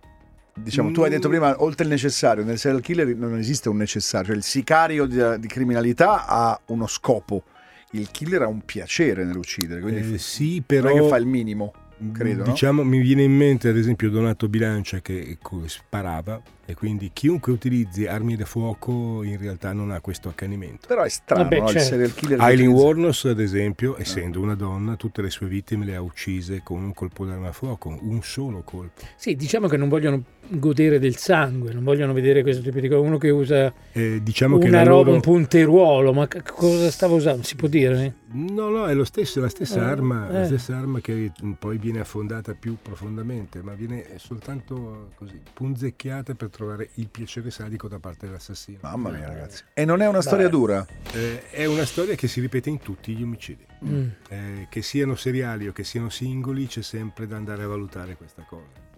diciamo 0.54 0.90
tu 0.90 1.02
hai 1.02 1.10
detto 1.10 1.28
Mm. 1.28 1.30
prima 1.30 1.62
oltre 1.62 1.84
il 1.84 1.90
necessario 1.90 2.44
nel 2.44 2.58
serial 2.58 2.82
killer 2.82 3.06
non 3.14 3.38
esiste 3.38 3.68
un 3.68 3.76
necessario 3.76 4.26
cioè 4.28 4.36
il 4.36 4.42
sicario 4.42 5.06
di, 5.06 5.18
di 5.38 5.46
criminalità 5.46 6.26
ha 6.26 6.60
uno 6.66 6.86
scopo 6.86 7.44
il 7.92 8.10
killer 8.10 8.42
ha 8.42 8.46
un 8.48 8.60
piacere 8.64 9.24
nell'uccidere 9.24 9.80
quindi 9.80 10.14
Eh, 10.14 10.18
sì, 10.18 10.54
non 10.56 10.64
però 10.66 10.88
è 10.88 11.00
che 11.00 11.08
fa 11.08 11.16
il 11.16 11.26
minimo 11.26 11.72
credo, 12.12 12.44
no? 12.44 12.50
diciamo, 12.50 12.82
mi 12.82 12.98
viene 13.00 13.22
in 13.22 13.32
mente 13.36 13.68
ad 13.68 13.76
esempio 13.76 14.10
Donato 14.10 14.48
Bilancia 14.48 15.00
che 15.00 15.38
sparava 15.66 16.40
e 16.70 16.74
quindi 16.74 17.10
chiunque 17.12 17.52
utilizzi 17.52 18.06
armi 18.06 18.36
da 18.36 18.44
fuoco 18.44 19.22
in 19.22 19.36
realtà 19.38 19.72
non 19.72 19.90
ha 19.90 20.00
questo 20.00 20.28
accanimento. 20.28 20.86
però 20.86 21.02
è 21.02 21.08
strano 21.08 21.42
Vabbè, 21.42 21.58
no? 21.58 21.64
il 21.64 21.70
certo. 21.72 21.86
serial 21.88 22.14
killer 22.14 22.38
che 22.38 22.44
Eileen 22.44 22.68
utilizza- 22.68 22.86
Warnos, 22.86 23.24
ad 23.24 23.40
esempio, 23.40 23.98
essendo 23.98 24.40
una 24.40 24.54
donna, 24.54 24.96
tutte 24.96 25.22
le 25.22 25.30
sue 25.30 25.46
vittime 25.48 25.84
le 25.84 25.96
ha 25.96 26.00
uccise 26.00 26.60
con 26.62 26.82
un 26.82 26.94
colpo 26.94 27.24
d'arma 27.24 27.48
a 27.48 27.52
fuoco, 27.52 27.96
un 28.00 28.22
solo 28.22 28.62
colpo. 28.62 29.02
Sì, 29.16 29.34
diciamo 29.36 29.66
che 29.68 29.76
non 29.76 29.88
vogliono 29.88 30.22
godere 30.52 30.98
del 30.98 31.16
sangue, 31.16 31.72
non 31.72 31.84
vogliono 31.84 32.12
vedere 32.12 32.42
questo 32.42 32.62
tipo 32.62 32.78
di 32.80 32.88
cosa. 32.88 33.00
Uno 33.00 33.18
che 33.18 33.30
usa 33.30 33.72
Eh, 33.92 34.20
diciamo 34.22 34.58
che 34.58 34.68
una 34.68 34.78
la 34.78 34.84
roba, 34.84 35.04
loro... 35.04 35.14
un 35.14 35.20
punteruolo, 35.20 36.12
ma 36.12 36.26
che 36.28 36.42
cosa 36.42 36.90
stava 36.90 37.14
usando? 37.14 37.42
Si 37.42 37.56
può 37.56 37.68
dire? 37.68 38.14
No, 38.32 38.68
no, 38.68 38.86
è 38.86 38.94
lo 38.94 39.04
stesso, 39.04 39.40
la 39.40 39.48
stessa, 39.48 39.80
Eh, 39.80 39.84
arma, 39.84 40.28
la 40.30 40.42
eh. 40.42 40.46
stessa 40.46 40.76
arma 40.76 41.00
che 41.00 41.32
poi 41.58 41.78
viene 41.78 42.00
affondata 42.00 42.54
più 42.54 42.76
profondamente, 42.80 43.60
ma 43.62 43.72
viene 43.74 44.04
soltanto 44.16 45.10
così 45.16 45.40
punzecchiata 45.52 46.34
per 46.34 46.48
trovare 46.48 46.58
il 46.94 47.08
piacere 47.08 47.50
sadico 47.50 47.88
da 47.88 47.98
parte 47.98 48.26
dell'assassino. 48.26 48.78
mamma 48.82 49.10
mia 49.10 49.26
ragazzi 49.26 49.64
e 49.74 49.84
non 49.84 50.00
è 50.02 50.08
una 50.08 50.22
storia 50.22 50.46
Beh. 50.46 50.50
dura 50.50 50.86
Eh, 51.12 51.50
è 51.50 51.64
una 51.66 51.84
storia 51.84 52.14
che 52.14 52.28
si 52.28 52.40
ripete 52.40 52.68
in 52.70 52.78
tutti 52.78 53.14
gli 53.14 53.22
omicidi. 53.22 53.66
Mm. 53.84 54.08
Eh, 54.28 54.66
che 54.68 54.82
siano 54.82 55.14
seriali 55.14 55.66
o 55.66 55.72
che 55.72 55.84
siano 55.84 56.10
singoli, 56.10 56.66
c'è 56.66 56.82
sempre 56.82 57.26
da 57.26 57.36
andare 57.36 57.62
a 57.62 57.66
valutare 57.66 58.14
questa 58.16 58.42
cosa. 58.42 58.88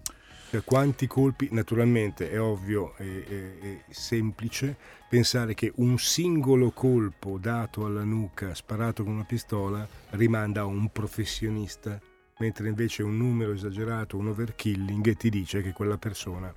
Cioè, 0.50 0.62
quanti 0.64 1.06
colpi, 1.06 1.48
naturalmente 1.52 2.30
è 2.30 2.38
ovvio 2.38 2.94
e 2.98 3.84
semplice 3.88 4.76
pensare 5.08 5.54
che 5.54 5.72
un 5.76 5.98
singolo 5.98 6.72
colpo 6.72 7.38
dato 7.38 7.86
alla 7.86 8.04
nuca, 8.04 8.54
sparato 8.54 9.02
con 9.02 9.14
una 9.14 9.24
pistola, 9.24 9.86
rimanda 10.10 10.62
a 10.62 10.64
un 10.66 10.90
professionista, 10.90 11.98
mentre 12.38 12.68
invece 12.68 13.02
un 13.02 13.16
numero 13.16 13.52
esagerato, 13.52 14.18
un 14.18 14.28
overkilling, 14.28 15.16
ti 15.16 15.30
dice 15.30 15.62
che 15.62 15.72
quella 15.72 15.96
persona 15.96 16.52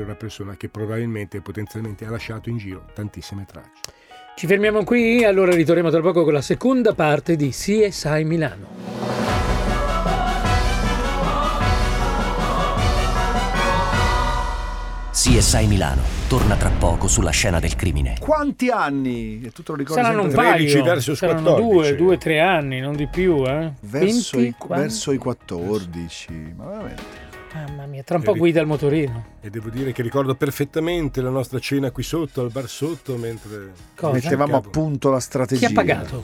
è 0.00 0.04
una 0.04 0.14
persona 0.14 0.56
che 0.56 0.68
probabilmente 0.68 1.38
e 1.38 1.40
potenzialmente 1.40 2.04
ha 2.04 2.10
lasciato 2.10 2.48
in 2.48 2.58
giro 2.58 2.86
tantissime 2.94 3.46
tracce. 3.46 4.04
Ci 4.36 4.46
fermiamo 4.46 4.84
qui, 4.84 5.24
allora 5.24 5.54
ritorniamo 5.54 5.90
tra 5.90 6.00
poco 6.02 6.22
con 6.22 6.34
la 6.34 6.42
seconda 6.42 6.92
parte 6.92 7.36
di 7.36 7.48
CSI 7.48 8.24
Milano. 8.24 8.96
CSI 15.10 15.66
Milano 15.66 16.02
torna 16.28 16.56
tra 16.56 16.68
poco 16.68 17.08
sulla 17.08 17.30
scena 17.30 17.58
del 17.58 17.74
crimine. 17.74 18.16
quanti 18.20 18.68
anni 18.68 19.40
e 19.42 19.50
tu 19.50 19.62
te 19.62 19.72
lo 19.72 19.78
ricordi 19.78 20.02
Saranno 20.02 20.22
un 20.22 20.30
sempre 20.30 20.50
13 20.50 20.72
paio, 20.72 20.84
verso 20.84 21.14
saranno 21.14 21.54
14. 21.54 21.72
due, 21.72 21.96
due, 21.96 22.18
tre 22.18 22.40
anni, 22.40 22.80
non 22.80 22.94
di 22.94 23.06
più, 23.06 23.42
eh? 23.46 23.72
verso, 23.80 24.36
20, 24.36 24.48
i, 24.48 24.54
verso 24.68 25.12
i 25.12 25.18
14 25.18 26.54
ma 26.56 26.64
veramente 26.66 27.25
Mamma 27.66 27.86
mia, 27.86 28.02
tra 28.02 28.16
un 28.16 28.22
po' 28.22 28.34
Eh, 28.34 28.38
guida 28.38 28.60
il 28.60 28.66
motorino. 28.66 29.24
E 29.40 29.48
devo 29.50 29.70
dire 29.70 29.92
che 29.92 30.02
ricordo 30.02 30.34
perfettamente 30.34 31.20
la 31.22 31.30
nostra 31.30 31.58
cena 31.58 31.90
qui 31.90 32.02
sotto, 32.02 32.40
al 32.42 32.50
bar 32.50 32.68
sotto, 32.68 33.16
mentre 33.16 33.72
Cosa? 33.94 34.12
mettevamo 34.12 34.56
a 34.56 34.60
punto 34.60 35.10
la 35.10 35.16
Chi 35.16 35.22
strategia 35.22 35.68
ha 35.68 35.72
pagato? 35.72 36.22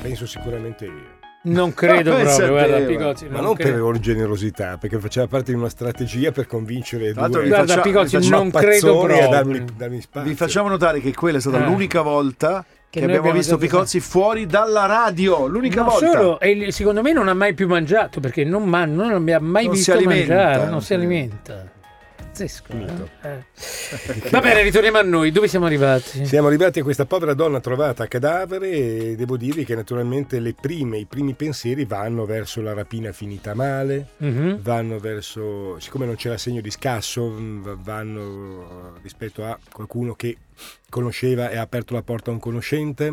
penso 0.00 0.26
sicuramente 0.26 0.84
io. 0.84 1.20
Non 1.44 1.74
credo 1.74 2.14
Pensa 2.16 2.36
proprio, 2.36 2.46
a 2.46 2.50
guarda, 2.66 2.76
te, 2.78 2.84
Pigozzi, 2.86 3.24
Ma 3.26 3.30
non 3.36 3.44
non 3.44 3.54
credo. 3.54 3.90
per 3.90 3.98
generosità, 3.98 4.78
perché 4.78 4.98
faceva 5.00 5.26
parte 5.26 5.52
di 5.52 5.58
una 5.58 5.68
strategia 5.68 6.30
per 6.32 6.46
convincere 6.46 7.12
l'altro 7.12 7.40
due 7.40 7.48
Guarda, 7.48 7.66
faccia- 7.66 7.80
Pigozzi, 7.82 8.16
vi 8.18 8.28
non 8.28 8.50
credo 8.50 9.00
a 9.02 9.04
proprio. 9.06 9.28
darmi, 9.28 9.64
darmi 9.76 10.00
spazio. 10.00 10.30
Vi 10.30 10.36
facciamo 10.36 10.68
notare 10.68 11.00
che 11.00 11.12
quella 11.12 11.38
è 11.38 11.40
stata 11.40 11.64
Eh. 11.64 11.66
l'unica 11.66 12.00
volta 12.02 12.64
che, 12.92 13.00
noi 13.06 13.08
abbiamo 13.16 13.28
abbiamo 13.30 13.38
visto 13.38 13.56
Picozzi 13.56 14.00
fuori 14.00 14.44
dalla 14.44 14.84
radio. 14.84 15.46
L'unica 15.46 15.80
Non 15.80 15.88
volta. 15.88 16.10
solo, 16.10 16.40
e 16.40 16.70
secondo 16.72 17.00
me 17.00 17.12
non 17.14 17.26
ha 17.26 17.32
mai 17.32 17.54
più 17.54 17.66
mangiato 17.66 18.20
perché 18.20 18.44
non, 18.44 18.64
man- 18.64 18.94
non 18.94 19.12
abbia 19.12 19.40
mai 19.40 19.64
Non 19.64 19.72
visto 19.74 19.98
mangiare, 19.98 20.68
non 20.68 20.82
si- 20.82 20.92
alimenta. 20.92 21.64
Pazzesco. 22.46 23.08
Eh? 23.22 23.28
Eh. 23.28 24.30
Va 24.30 24.40
bene, 24.40 24.62
ritorniamo 24.62 24.98
a 24.98 25.02
noi. 25.02 25.30
Dove 25.30 25.46
siamo 25.48 25.66
arrivati? 25.66 26.26
Siamo 26.26 26.48
arrivati 26.48 26.80
a 26.80 26.82
questa 26.82 27.04
povera 27.04 27.34
donna 27.34 27.60
trovata 27.60 28.02
a 28.04 28.06
cadavere 28.08 28.70
e 28.70 29.14
devo 29.16 29.36
dirvi 29.36 29.64
che 29.64 29.74
naturalmente 29.74 30.40
le 30.40 30.54
prime, 30.54 30.98
i 30.98 31.06
primi 31.06 31.34
pensieri 31.34 31.84
vanno 31.84 32.24
verso 32.24 32.60
la 32.60 32.72
rapina 32.72 33.12
finita 33.12 33.54
male, 33.54 34.08
Mhm. 34.18 34.60
vanno 34.62 34.98
verso, 34.98 35.78
siccome 35.78 36.06
non 36.06 36.16
c'era 36.16 36.36
segno 36.36 36.60
di 36.60 36.70
scasso, 36.70 37.26
mh, 37.28 37.82
vanno 37.82 38.98
rispetto 39.02 39.44
a 39.44 39.56
qualcuno 39.72 40.14
che 40.14 40.36
conosceva 40.88 41.50
e 41.50 41.56
ha 41.56 41.62
aperto 41.62 41.94
la 41.94 42.02
porta 42.02 42.30
a 42.30 42.34
un 42.34 42.40
conoscente. 42.40 43.04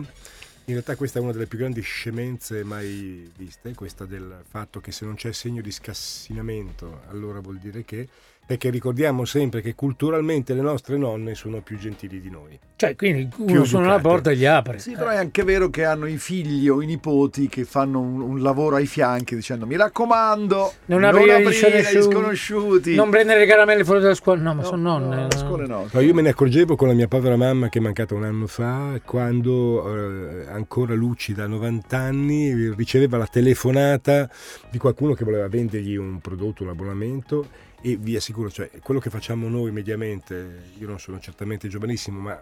In 0.70 0.76
realtà 0.76 0.96
questa 0.96 1.18
è 1.18 1.22
una 1.22 1.32
delle 1.32 1.48
più 1.48 1.58
grandi 1.58 1.82
scemenze 1.82 2.64
mai 2.64 3.28
viste, 3.36 3.74
questa 3.74 4.06
del 4.06 4.42
fatto 4.48 4.80
che 4.80 4.92
se 4.92 5.04
non 5.04 5.16
c'è 5.16 5.32
segno 5.32 5.62
di 5.64 5.72
scassinamento 5.72 7.02
allora 7.10 7.40
vuol 7.40 7.58
dire 7.58 7.84
che 7.84 8.08
perché 8.50 8.72
ricordiamo 8.72 9.26
sempre 9.26 9.62
che 9.62 9.76
culturalmente 9.76 10.56
le 10.56 10.62
nostre 10.62 10.98
nonne 10.98 11.36
sono 11.36 11.62
più 11.62 11.78
gentili 11.78 12.20
di 12.20 12.32
noi. 12.32 12.58
Cioè, 12.78 12.96
quindi 12.96 13.30
uno 13.38 13.64
suona 13.64 13.90
la 13.90 14.00
porta 14.00 14.32
e 14.32 14.36
gli 14.38 14.46
apre. 14.46 14.80
Sì, 14.80 14.94
però 14.94 15.10
è 15.10 15.18
anche 15.18 15.44
vero 15.44 15.70
che 15.70 15.86
hanno 15.86 16.08
i 16.08 16.18
figli 16.18 16.68
o 16.68 16.82
i 16.82 16.88
nipoti 16.88 17.48
che 17.48 17.64
fanno 17.64 18.00
un, 18.00 18.22
un 18.22 18.42
lavoro 18.42 18.78
ai 18.78 18.88
fianchi 18.88 19.36
dicendo 19.36 19.68
mi 19.68 19.76
raccomando, 19.76 20.74
Non 20.86 21.02
non, 21.02 21.14
aprire 21.14 21.44
aprire, 21.44 21.82
gli 21.94 22.02
sconosciuti. 22.02 22.96
Non 22.96 23.12
prendere 23.12 23.42
le 23.42 23.46
caramelle 23.46 23.84
fuori 23.84 24.02
dalla 24.02 24.16
scuola. 24.16 24.42
No, 24.42 24.56
ma 24.56 24.62
No, 24.64 24.68
sono 24.68 24.82
no, 24.82 24.98
nonne. 24.98 25.16
a 25.16 25.22
no. 25.26 25.30
scuole 25.30 25.68
no. 25.68 25.88
No, 25.92 26.00
io 26.00 26.14
me 26.16 26.24
ne 26.24 26.30
accorgevo 26.30 26.76
con 26.76 26.88
la 26.88 26.96
mia 26.96 27.08
povera 27.08 27.36
mamma 27.36 27.70
che 27.70 27.78
è 27.78 27.82
mancata 27.84 28.16
un 28.16 28.24
anno 28.24 28.48
fa, 28.48 29.00
quando 29.06 30.42
eh, 30.42 30.48
ancora 30.48 30.96
lucida, 30.96 31.44
a 31.44 31.48
90 31.48 31.96
anni, 31.96 32.74
riceveva 32.76 33.18
la 33.18 33.28
telefonata 33.28 34.28
di 34.72 34.80
qualcuno 34.80 35.14
che 35.14 35.24
voleva 35.24 35.48
vendergli 35.48 35.96
un 35.98 36.18
prodotto, 36.20 36.64
un 36.64 36.70
abbonamento 36.70 37.68
e 37.82 37.96
vi 37.96 38.16
assicuro, 38.16 38.50
cioè, 38.52 38.70
quello 38.82 39.00
che 39.00 39.10
facciamo 39.10 39.48
noi 39.48 39.72
mediamente, 39.72 40.72
io 40.78 40.88
non 40.88 41.00
sono 41.00 41.20
certamente 41.20 41.68
giovanissimo, 41.68 42.20
ma 42.20 42.42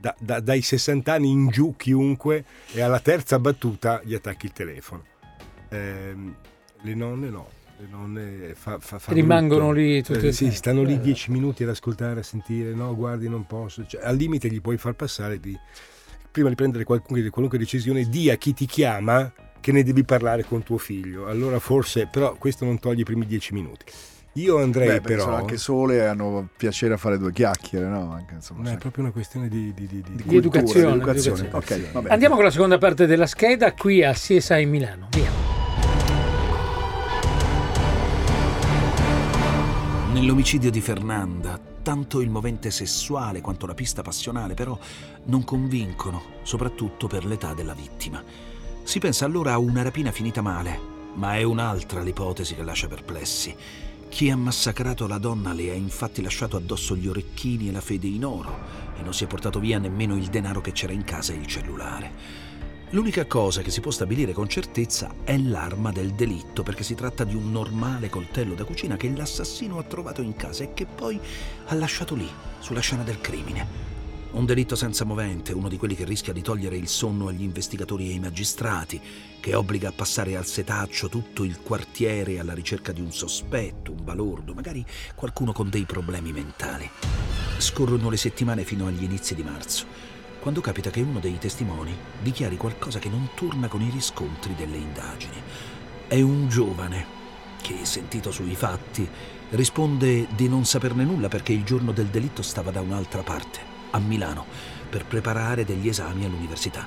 da- 0.00 0.14
da- 0.18 0.40
dai 0.40 0.62
60 0.62 1.12
anni 1.12 1.30
in 1.30 1.48
giù 1.48 1.74
chiunque 1.76 2.44
e 2.72 2.80
alla 2.80 3.00
terza 3.00 3.38
battuta 3.38 4.00
gli 4.04 4.14
attacchi 4.14 4.46
il 4.46 4.52
telefono. 4.52 5.04
Ehm, 5.70 6.34
le 6.82 6.94
nonne 6.94 7.28
no. 7.30 7.48
Le 7.80 7.86
nonne 7.88 8.54
fa, 8.56 8.78
fa- 8.80 8.98
fa 8.98 9.12
Rimangono 9.12 9.66
brutto. 9.66 9.78
lì 9.80 10.02
tutte 10.02 10.28
Eh, 10.28 10.32
sì, 10.32 10.50
stanno 10.50 10.82
lì 10.82 10.94
Eh. 10.94 11.00
dieci 11.00 11.30
minuti 11.30 11.62
ad 11.62 11.68
ascoltare, 11.68 12.20
a 12.20 12.22
sentire, 12.24 12.72
no, 12.74 12.94
guardi, 12.96 13.28
non 13.28 13.46
posso. 13.46 13.86
Cioè, 13.86 14.02
al 14.02 14.16
limite 14.16 14.48
gli 14.50 14.60
puoi 14.60 14.78
far 14.78 14.94
passare 14.94 15.38
di, 15.38 15.56
prima 16.32 16.48
di 16.48 16.56
prendere 16.56 16.82
qualunque, 16.82 17.28
qualunque 17.30 17.56
decisione, 17.58 18.08
di 18.08 18.30
a 18.30 18.36
chi 18.36 18.52
ti 18.52 18.66
chiama 18.66 19.32
che 19.60 19.70
ne 19.70 19.84
devi 19.84 20.02
parlare 20.02 20.44
con 20.44 20.64
tuo 20.64 20.78
figlio. 20.78 21.28
Allora 21.28 21.60
forse, 21.60 22.08
però 22.10 22.34
questo 22.34 22.64
non 22.64 22.80
toglie 22.80 23.02
i 23.02 23.04
primi 23.04 23.26
dieci 23.26 23.54
minuti. 23.54 23.84
Io 24.34 24.58
andrei 24.62 24.86
Beh, 24.88 25.00
però... 25.00 25.22
sono 25.24 25.36
anche 25.36 25.56
sole 25.56 25.96
e 25.96 26.04
hanno 26.04 26.48
piacere 26.56 26.94
a 26.94 26.96
fare 26.96 27.18
due 27.18 27.32
chiacchiere, 27.32 27.86
no? 27.86 28.12
Anche, 28.12 28.34
insomma, 28.34 28.62
No, 28.62 28.70
è 28.70 28.76
proprio 28.76 29.04
una 29.04 29.12
questione 29.12 29.48
di... 29.48 29.72
di, 29.74 29.86
di, 29.86 30.02
di- 30.02 30.36
educazione, 30.36 30.90
cultura, 30.92 31.12
educazione. 31.12 31.40
educazione. 31.40 31.82
Ok, 31.86 31.92
vabbè. 31.92 32.12
Andiamo 32.12 32.34
con 32.36 32.44
la 32.44 32.50
seconda 32.50 32.78
parte 32.78 33.06
della 33.06 33.26
scheda 33.26 33.72
qui 33.74 34.04
a 34.04 34.12
CSI 34.12 34.64
Milano. 34.66 35.08
Via. 35.10 35.56
Nell'omicidio 40.12 40.70
di 40.70 40.80
Fernanda, 40.80 41.58
tanto 41.82 42.20
il 42.20 42.30
movente 42.30 42.70
sessuale 42.70 43.40
quanto 43.40 43.66
la 43.66 43.74
pista 43.74 44.02
passionale 44.02 44.54
però 44.54 44.76
non 45.24 45.44
convincono, 45.44 46.22
soprattutto 46.42 47.06
per 47.06 47.24
l'età 47.24 47.54
della 47.54 47.74
vittima. 47.74 48.22
Si 48.82 48.98
pensa 48.98 49.24
allora 49.26 49.52
a 49.52 49.58
una 49.58 49.82
rapina 49.82 50.10
finita 50.10 50.40
male, 50.40 50.78
ma 51.14 51.36
è 51.36 51.42
un'altra 51.42 52.00
l'ipotesi 52.00 52.54
che 52.54 52.62
lascia 52.62 52.88
perplessi. 52.88 53.54
Chi 54.08 54.30
ha 54.30 54.36
massacrato 54.36 55.06
la 55.06 55.18
donna 55.18 55.52
le 55.52 55.70
ha 55.70 55.74
infatti 55.74 56.22
lasciato 56.22 56.56
addosso 56.56 56.96
gli 56.96 57.06
orecchini 57.06 57.68
e 57.68 57.72
la 57.72 57.80
fede 57.80 58.06
in 58.06 58.24
oro 58.24 58.58
e 58.98 59.02
non 59.02 59.14
si 59.14 59.24
è 59.24 59.26
portato 59.26 59.60
via 59.60 59.78
nemmeno 59.78 60.16
il 60.16 60.26
denaro 60.26 60.60
che 60.60 60.72
c'era 60.72 60.92
in 60.92 61.04
casa 61.04 61.32
e 61.32 61.36
il 61.36 61.46
cellulare. 61.46 62.46
L'unica 62.90 63.26
cosa 63.26 63.60
che 63.60 63.70
si 63.70 63.80
può 63.80 63.90
stabilire 63.90 64.32
con 64.32 64.48
certezza 64.48 65.14
è 65.22 65.36
l'arma 65.36 65.92
del 65.92 66.14
delitto, 66.14 66.62
perché 66.62 66.82
si 66.82 66.94
tratta 66.94 67.24
di 67.24 67.34
un 67.34 67.52
normale 67.52 68.08
coltello 68.08 68.54
da 68.54 68.64
cucina 68.64 68.96
che 68.96 69.12
l'assassino 69.14 69.78
ha 69.78 69.82
trovato 69.82 70.22
in 70.22 70.34
casa 70.34 70.64
e 70.64 70.72
che 70.72 70.86
poi 70.86 71.20
ha 71.66 71.74
lasciato 71.74 72.14
lì, 72.14 72.28
sulla 72.60 72.80
scena 72.80 73.02
del 73.02 73.20
crimine. 73.20 73.97
Un 74.30 74.44
delitto 74.44 74.76
senza 74.76 75.04
movente, 75.04 75.52
uno 75.52 75.68
di 75.68 75.78
quelli 75.78 75.94
che 75.94 76.04
rischia 76.04 76.32
di 76.32 76.42
togliere 76.42 76.76
il 76.76 76.86
sonno 76.86 77.28
agli 77.28 77.42
investigatori 77.42 78.08
e 78.08 78.12
ai 78.12 78.18
magistrati, 78.18 79.00
che 79.40 79.54
obbliga 79.54 79.88
a 79.88 79.92
passare 79.92 80.36
al 80.36 80.46
setaccio 80.46 81.08
tutto 81.08 81.44
il 81.44 81.60
quartiere 81.60 82.38
alla 82.38 82.52
ricerca 82.52 82.92
di 82.92 83.00
un 83.00 83.10
sospetto, 83.10 83.92
un 83.92 84.04
balordo, 84.04 84.52
magari 84.52 84.84
qualcuno 85.14 85.52
con 85.52 85.70
dei 85.70 85.84
problemi 85.84 86.32
mentali. 86.32 86.88
Scorrono 87.56 88.10
le 88.10 88.16
settimane 88.16 88.64
fino 88.64 88.86
agli 88.86 89.02
inizi 89.02 89.34
di 89.34 89.42
marzo 89.42 90.16
quando 90.40 90.60
capita 90.60 90.90
che 90.90 91.00
uno 91.00 91.18
dei 91.18 91.36
testimoni 91.38 91.94
dichiari 92.22 92.56
qualcosa 92.56 92.98
che 92.98 93.08
non 93.08 93.30
torna 93.34 93.68
con 93.68 93.82
i 93.82 93.90
riscontri 93.90 94.54
delle 94.54 94.76
indagini. 94.76 95.36
È 96.06 96.20
un 96.20 96.48
giovane 96.48 97.06
che, 97.60 97.84
sentito 97.84 98.30
sui 98.30 98.54
fatti, 98.54 99.06
risponde 99.50 100.28
di 100.34 100.48
non 100.48 100.64
saperne 100.64 101.04
nulla 101.04 101.28
perché 101.28 101.52
il 101.52 101.64
giorno 101.64 101.92
del 101.92 102.06
delitto 102.06 102.42
stava 102.42 102.70
da 102.70 102.80
un'altra 102.80 103.22
parte, 103.22 103.60
a 103.90 103.98
Milano, 103.98 104.44
per 104.88 105.04
preparare 105.04 105.64
degli 105.64 105.88
esami 105.88 106.24
all'università. 106.24 106.86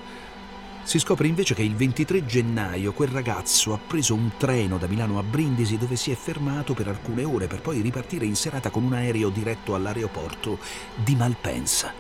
Si 0.84 0.98
scopre 0.98 1.28
invece 1.28 1.54
che 1.54 1.62
il 1.62 1.76
23 1.76 2.26
gennaio 2.26 2.92
quel 2.92 3.10
ragazzo 3.10 3.74
ha 3.74 3.78
preso 3.78 4.16
un 4.16 4.32
treno 4.38 4.78
da 4.78 4.88
Milano 4.88 5.20
a 5.20 5.24
Brindisi 5.24 5.78
dove 5.78 5.96
si 5.96 6.12
è 6.12 6.16
fermato 6.16 6.74
per 6.74 6.88
alcune 6.88 7.24
ore 7.24 7.48
per 7.48 7.62
poi 7.62 7.82
ripartire 7.82 8.26
in 8.26 8.36
serata 8.36 8.72
con 8.72 8.84
un 8.84 8.94
aereo 8.94 9.30
diretto 9.30 9.76
all'aeroporto 9.76 10.58
di 10.96 11.16
Malpensa. 11.16 11.94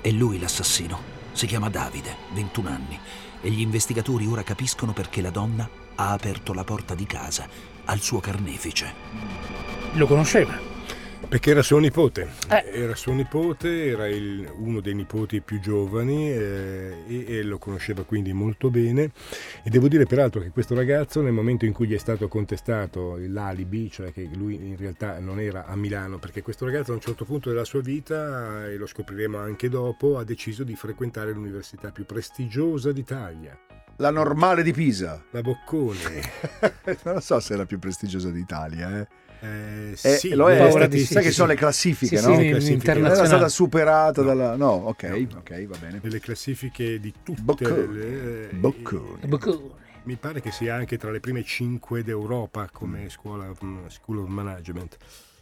È 0.00 0.10
lui 0.10 0.38
l'assassino. 0.38 1.16
Si 1.32 1.46
chiama 1.46 1.70
Davide, 1.70 2.16
21 2.34 2.68
anni, 2.68 2.98
e 3.40 3.50
gli 3.50 3.60
investigatori 3.60 4.26
ora 4.26 4.42
capiscono 4.42 4.92
perché 4.92 5.22
la 5.22 5.30
donna 5.30 5.68
ha 5.94 6.12
aperto 6.12 6.52
la 6.52 6.64
porta 6.64 6.94
di 6.94 7.06
casa 7.06 7.48
al 7.86 8.00
suo 8.00 8.20
carnefice. 8.20 8.94
Lo 9.94 10.06
conosceva. 10.06 10.67
Perché 11.26 11.50
era 11.50 11.60
suo 11.62 11.78
nipote, 11.78 12.26
Eh. 12.48 12.70
era 12.80 12.94
suo 12.94 13.12
nipote, 13.12 13.86
era 13.88 14.08
il- 14.08 14.50
uno 14.56 14.80
dei 14.80 14.94
nipoti 14.94 15.42
più 15.42 15.60
giovani 15.60 16.30
eh, 16.30 17.02
e, 17.06 17.24
e 17.26 17.42
lo 17.42 17.58
conosceva 17.58 18.02
quindi 18.04 18.32
molto 18.32 18.70
bene 18.70 19.10
e 19.62 19.68
devo 19.68 19.88
dire 19.88 20.06
peraltro 20.06 20.40
che 20.40 20.48
questo 20.48 20.74
ragazzo 20.74 21.20
nel 21.20 21.32
momento 21.32 21.66
in 21.66 21.72
cui 21.74 21.86
gli 21.86 21.94
è 21.94 21.98
stato 21.98 22.28
contestato 22.28 23.18
l'alibi, 23.20 23.90
cioè 23.90 24.10
che 24.10 24.26
lui 24.34 24.54
in 24.54 24.76
realtà 24.78 25.18
non 25.18 25.38
era 25.38 25.66
a 25.66 25.76
Milano, 25.76 26.18
perché 26.18 26.40
questo 26.40 26.64
ragazzo 26.64 26.92
a 26.92 26.94
un 26.94 27.00
certo 27.00 27.26
punto 27.26 27.50
della 27.50 27.64
sua 27.64 27.82
vita, 27.82 28.64
e 28.66 28.76
lo 28.76 28.86
scopriremo 28.86 29.36
anche 29.36 29.68
dopo, 29.68 30.16
ha 30.16 30.24
deciso 30.24 30.64
di 30.64 30.76
frequentare 30.76 31.32
l'università 31.32 31.90
più 31.90 32.06
prestigiosa 32.06 32.90
d'Italia, 32.90 33.58
La 33.96 34.10
normale 34.10 34.62
di 34.62 34.72
Pisa. 34.72 35.22
la 35.32 35.42
Boccone. 35.42 36.22
non 37.04 37.14
lo 37.14 37.20
so 37.20 37.38
se 37.38 37.52
è 37.52 37.56
la 37.58 37.66
più 37.66 37.78
prestigiosa 37.78 38.30
d'Italia. 38.30 39.00
Eh. 39.00 39.08
Eh, 39.40 39.92
Eh, 40.00 40.16
sì, 40.16 40.30
lo 40.34 40.48
è, 40.50 40.58
Paura 40.58 40.86
di 40.86 40.98
sai 40.98 41.06
sì, 41.06 41.14
che 41.14 41.22
sì, 41.22 41.32
sono 41.32 41.48
le 41.48 41.54
classifiche, 41.54 42.16
Sì, 42.18 42.26
no? 42.26 42.36
sì, 42.36 42.48
classifiche. 42.48 42.52
Non 42.52 42.66
era 42.66 42.72
internazionale. 42.74 43.26
stata 43.28 43.48
superata 43.48 44.20
No. 44.22 44.26
dalla... 44.28 44.56
No, 44.56 44.70
ok, 44.70 45.02
No. 45.04 45.38
ok, 45.38 45.66
va 45.66 45.76
bene. 45.78 46.00
nelle 46.02 46.20
classifiche 46.20 46.98
di 47.00 47.12
tutte 47.22 47.42
Boccone. 47.42 47.86
le... 47.86 48.48
Boccone. 48.52 49.26
Boccone. 49.26 49.86
Mi 50.04 50.16
pare 50.16 50.40
che 50.40 50.50
sia 50.50 50.74
anche 50.74 50.96
tra 50.96 51.10
le 51.10 51.20
prime 51.20 51.44
cinque 51.44 52.02
d'Europa 52.02 52.68
come 52.72 53.08
scuola 53.10 53.46
mm, 53.62 53.86
School 53.88 54.18
of 54.18 54.28
Management. 54.28 54.96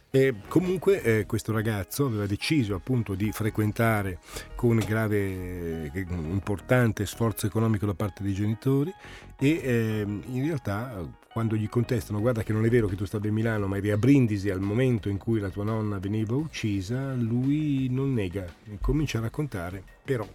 E 0.09 0.33
comunque 0.47 1.01
eh, 1.01 1.25
questo 1.25 1.51
ragazzo 1.51 2.05
aveva 2.05 2.25
deciso 2.25 2.75
appunto 2.75 3.13
di 3.13 3.31
frequentare 3.33 4.19
con 4.55 4.77
grave, 4.77 5.91
eh, 5.91 6.05
importante 6.09 7.05
sforzo 7.05 7.45
economico 7.45 7.85
da 7.85 7.93
parte 7.93 8.23
dei 8.23 8.33
genitori 8.33 8.93
e 9.37 9.59
ehm, 9.61 10.23
in 10.27 10.45
realtà 10.45 11.05
quando 11.31 11.55
gli 11.55 11.67
contestano 11.67 12.21
guarda 12.21 12.41
che 12.41 12.53
non 12.53 12.65
è 12.65 12.69
vero 12.69 12.87
che 12.87 12.95
tu 12.95 13.05
stavi 13.05 13.27
a 13.27 13.31
Milano 13.33 13.67
ma 13.67 13.77
eri 13.77 13.91
a 13.91 13.97
Brindisi 13.97 14.49
al 14.49 14.61
momento 14.61 15.09
in 15.09 15.17
cui 15.17 15.41
la 15.41 15.49
tua 15.49 15.65
nonna 15.65 15.99
veniva 15.99 16.35
uccisa, 16.35 17.13
lui 17.13 17.89
non 17.89 18.13
nega 18.13 18.45
e 18.63 18.77
comincia 18.79 19.17
a 19.17 19.21
raccontare 19.21 19.83
però 20.03 20.27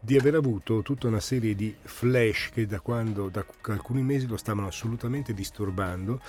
di 0.00 0.16
aver 0.16 0.34
avuto 0.34 0.82
tutta 0.82 1.06
una 1.06 1.20
serie 1.20 1.54
di 1.54 1.74
flash 1.82 2.50
che 2.52 2.66
da 2.66 2.80
quando 2.80 3.28
da 3.28 3.44
alcuni 3.62 4.02
mesi 4.02 4.26
lo 4.26 4.36
stavano 4.36 4.66
assolutamente 4.66 5.32
disturbando 5.32 6.20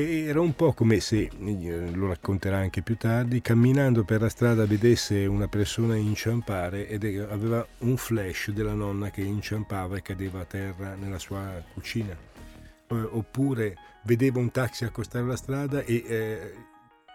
era 0.00 0.40
un 0.40 0.54
po' 0.54 0.72
come 0.72 1.00
se, 1.00 1.30
eh, 1.38 1.90
lo 1.92 2.08
racconterà 2.08 2.58
anche 2.58 2.82
più 2.82 2.96
tardi, 2.96 3.40
camminando 3.40 4.04
per 4.04 4.20
la 4.20 4.28
strada 4.28 4.66
vedesse 4.66 5.26
una 5.26 5.48
persona 5.48 5.96
inciampare 5.96 6.88
ed 6.88 7.04
aveva 7.04 7.66
un 7.78 7.96
flash 7.96 8.50
della 8.50 8.74
nonna 8.74 9.10
che 9.10 9.22
inciampava 9.22 9.96
e 9.96 10.02
cadeva 10.02 10.40
a 10.40 10.44
terra 10.44 10.94
nella 10.94 11.18
sua 11.18 11.62
cucina. 11.72 12.16
Oppure 12.88 13.76
vedeva 14.04 14.38
un 14.38 14.50
taxi 14.50 14.84
accostare 14.84 15.26
la 15.26 15.36
strada 15.36 15.82
e 15.82 16.04
eh, 16.06 16.54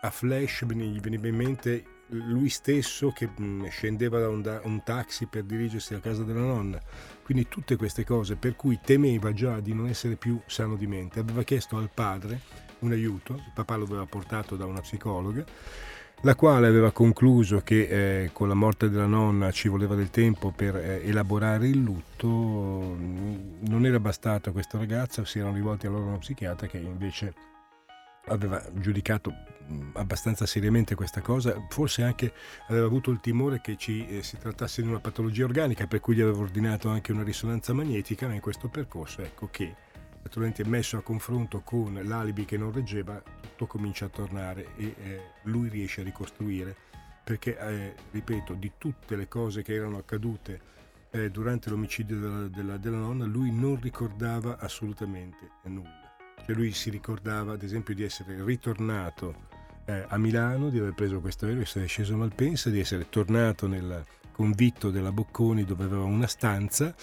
a 0.02 0.10
flash 0.10 0.66
gli 0.66 1.00
veniva 1.00 1.28
in 1.28 1.36
mente 1.36 1.86
lui 2.08 2.50
stesso 2.50 3.12
che 3.12 3.28
mh, 3.28 3.70
scendeva 3.70 4.20
da 4.20 4.30
un, 4.30 4.42
da 4.42 4.62
un 4.64 4.84
taxi 4.84 5.26
per 5.26 5.44
dirigersi 5.44 5.94
a 5.94 6.00
casa 6.00 6.24
della 6.24 6.42
nonna. 6.42 6.80
Quindi 7.24 7.48
tutte 7.48 7.76
queste 7.76 8.04
cose 8.04 8.36
per 8.36 8.56
cui 8.56 8.80
temeva 8.84 9.32
già 9.34 9.60
di 9.60 9.74
non 9.74 9.88
essere 9.88 10.16
più 10.16 10.40
sano 10.46 10.76
di 10.76 10.86
mente. 10.86 11.20
Aveva 11.20 11.44
chiesto 11.44 11.78
al 11.78 11.90
padre 11.92 12.72
un 12.84 12.92
aiuto, 12.92 13.34
il 13.34 13.52
papà 13.54 13.76
lo 13.76 13.86
aveva 13.86 14.06
portato 14.06 14.56
da 14.56 14.66
una 14.66 14.82
psicologa, 14.82 15.44
la 16.22 16.36
quale 16.36 16.68
aveva 16.68 16.92
concluso 16.92 17.62
che 17.64 18.24
eh, 18.24 18.30
con 18.32 18.48
la 18.48 18.54
morte 18.54 18.90
della 18.90 19.06
nonna 19.06 19.52
ci 19.52 19.68
voleva 19.68 19.96
del 19.96 20.10
tempo 20.10 20.52
per 20.52 20.76
eh, 20.76 21.02
elaborare 21.04 21.68
il 21.68 21.82
lutto, 21.82 22.28
non 22.28 23.86
era 23.86 24.00
bastato 24.00 24.50
a 24.50 24.52
questo 24.54 24.78
ragazzo, 24.78 25.26
si 25.26 25.40
erano 25.40 25.56
rivolti 25.56 25.86
allora 25.86 26.04
a 26.04 26.08
uno 26.08 26.20
psichiatra 26.20 26.68
che 26.68 26.78
invece 26.78 27.34
aveva 28.28 28.64
giudicato 28.72 29.32
mh, 29.32 29.90
abbastanza 29.96 30.46
seriamente 30.46 30.96
questa 30.96 31.20
cosa, 31.20 31.62
forse 31.70 32.04
anche 32.04 32.32
aveva 32.68 32.86
avuto 32.86 33.12
il 33.12 33.20
timore 33.20 33.60
che 33.60 33.76
ci 33.76 34.08
eh, 34.08 34.24
si 34.24 34.38
trattasse 34.38 34.82
di 34.82 34.88
una 34.88 35.00
patologia 35.00 35.44
organica, 35.44 35.88
per 35.88 36.00
cui 36.00 36.16
gli 36.16 36.22
avevo 36.22 36.42
ordinato 36.42 36.88
anche 36.88 37.12
una 37.12 37.24
risonanza 37.24 37.74
magnetica, 37.74 38.28
ma 38.28 38.34
in 38.34 38.40
questo 38.40 38.70
percorso 38.70 39.22
ecco 39.22 39.50
che 39.52 39.76
naturalmente 40.24 40.66
messo 40.66 40.98
a 40.98 41.02
confronto 41.02 41.62
con 41.62 42.00
l'alibi 42.04 42.46
che 42.46 42.58
non 42.58 42.72
reggeva, 42.72 43.22
tutto 43.42 43.68
comincia 43.68 44.06
a 44.06 44.10
tornare 44.10 44.76
e 44.78 44.96
eh, 44.98 45.22
lui 45.44 45.70
riesce 45.70 46.02
a 46.02 46.04
ricostruire, 46.04 46.76
perché 47.24 47.58
eh, 47.58 47.94
ripeto, 48.12 48.54
di 48.54 48.72
tutte 48.78 49.16
le 49.16 49.28
cose 49.28 49.62
che 49.62 49.74
erano 49.74 49.98
accadute 49.98 50.72
eh, 51.12 51.30
durante 51.30 51.70
l'omicidio 51.70 52.20
della, 52.20 52.48
della, 52.48 52.78
della 52.78 52.98
nonna, 52.98 53.26
lui 53.26 53.52
non 53.52 53.80
ricordava 53.80 54.58
assolutamente 54.58 55.52
nulla. 55.64 56.02
Cioè 56.46 56.56
lui 56.56 56.72
si 56.72 56.90
ricordava 56.90 57.54
ad 57.54 57.64
esempio 57.64 57.94
di 57.94 58.04
essere 58.04 58.44
ritornato 58.44 59.52
eh, 59.86 60.06
a 60.08 60.18
Milano, 60.18 60.70
di 60.70 60.80
aver 60.80 60.94
preso 60.94 61.20
questo 61.20 61.46
aereo, 61.46 61.60
di 61.60 61.66
essere 61.68 61.86
sceso 61.86 62.14
a 62.16 62.18
Malpensa, 62.18 62.70
di 62.70 62.80
essere 62.80 63.08
tornato 63.10 63.68
nel 63.68 64.04
convitto 64.32 64.90
della 64.90 65.12
Bocconi 65.12 65.64
dove 65.64 65.84
aveva 65.84 66.04
una 66.04 66.28
stanza 66.28 66.94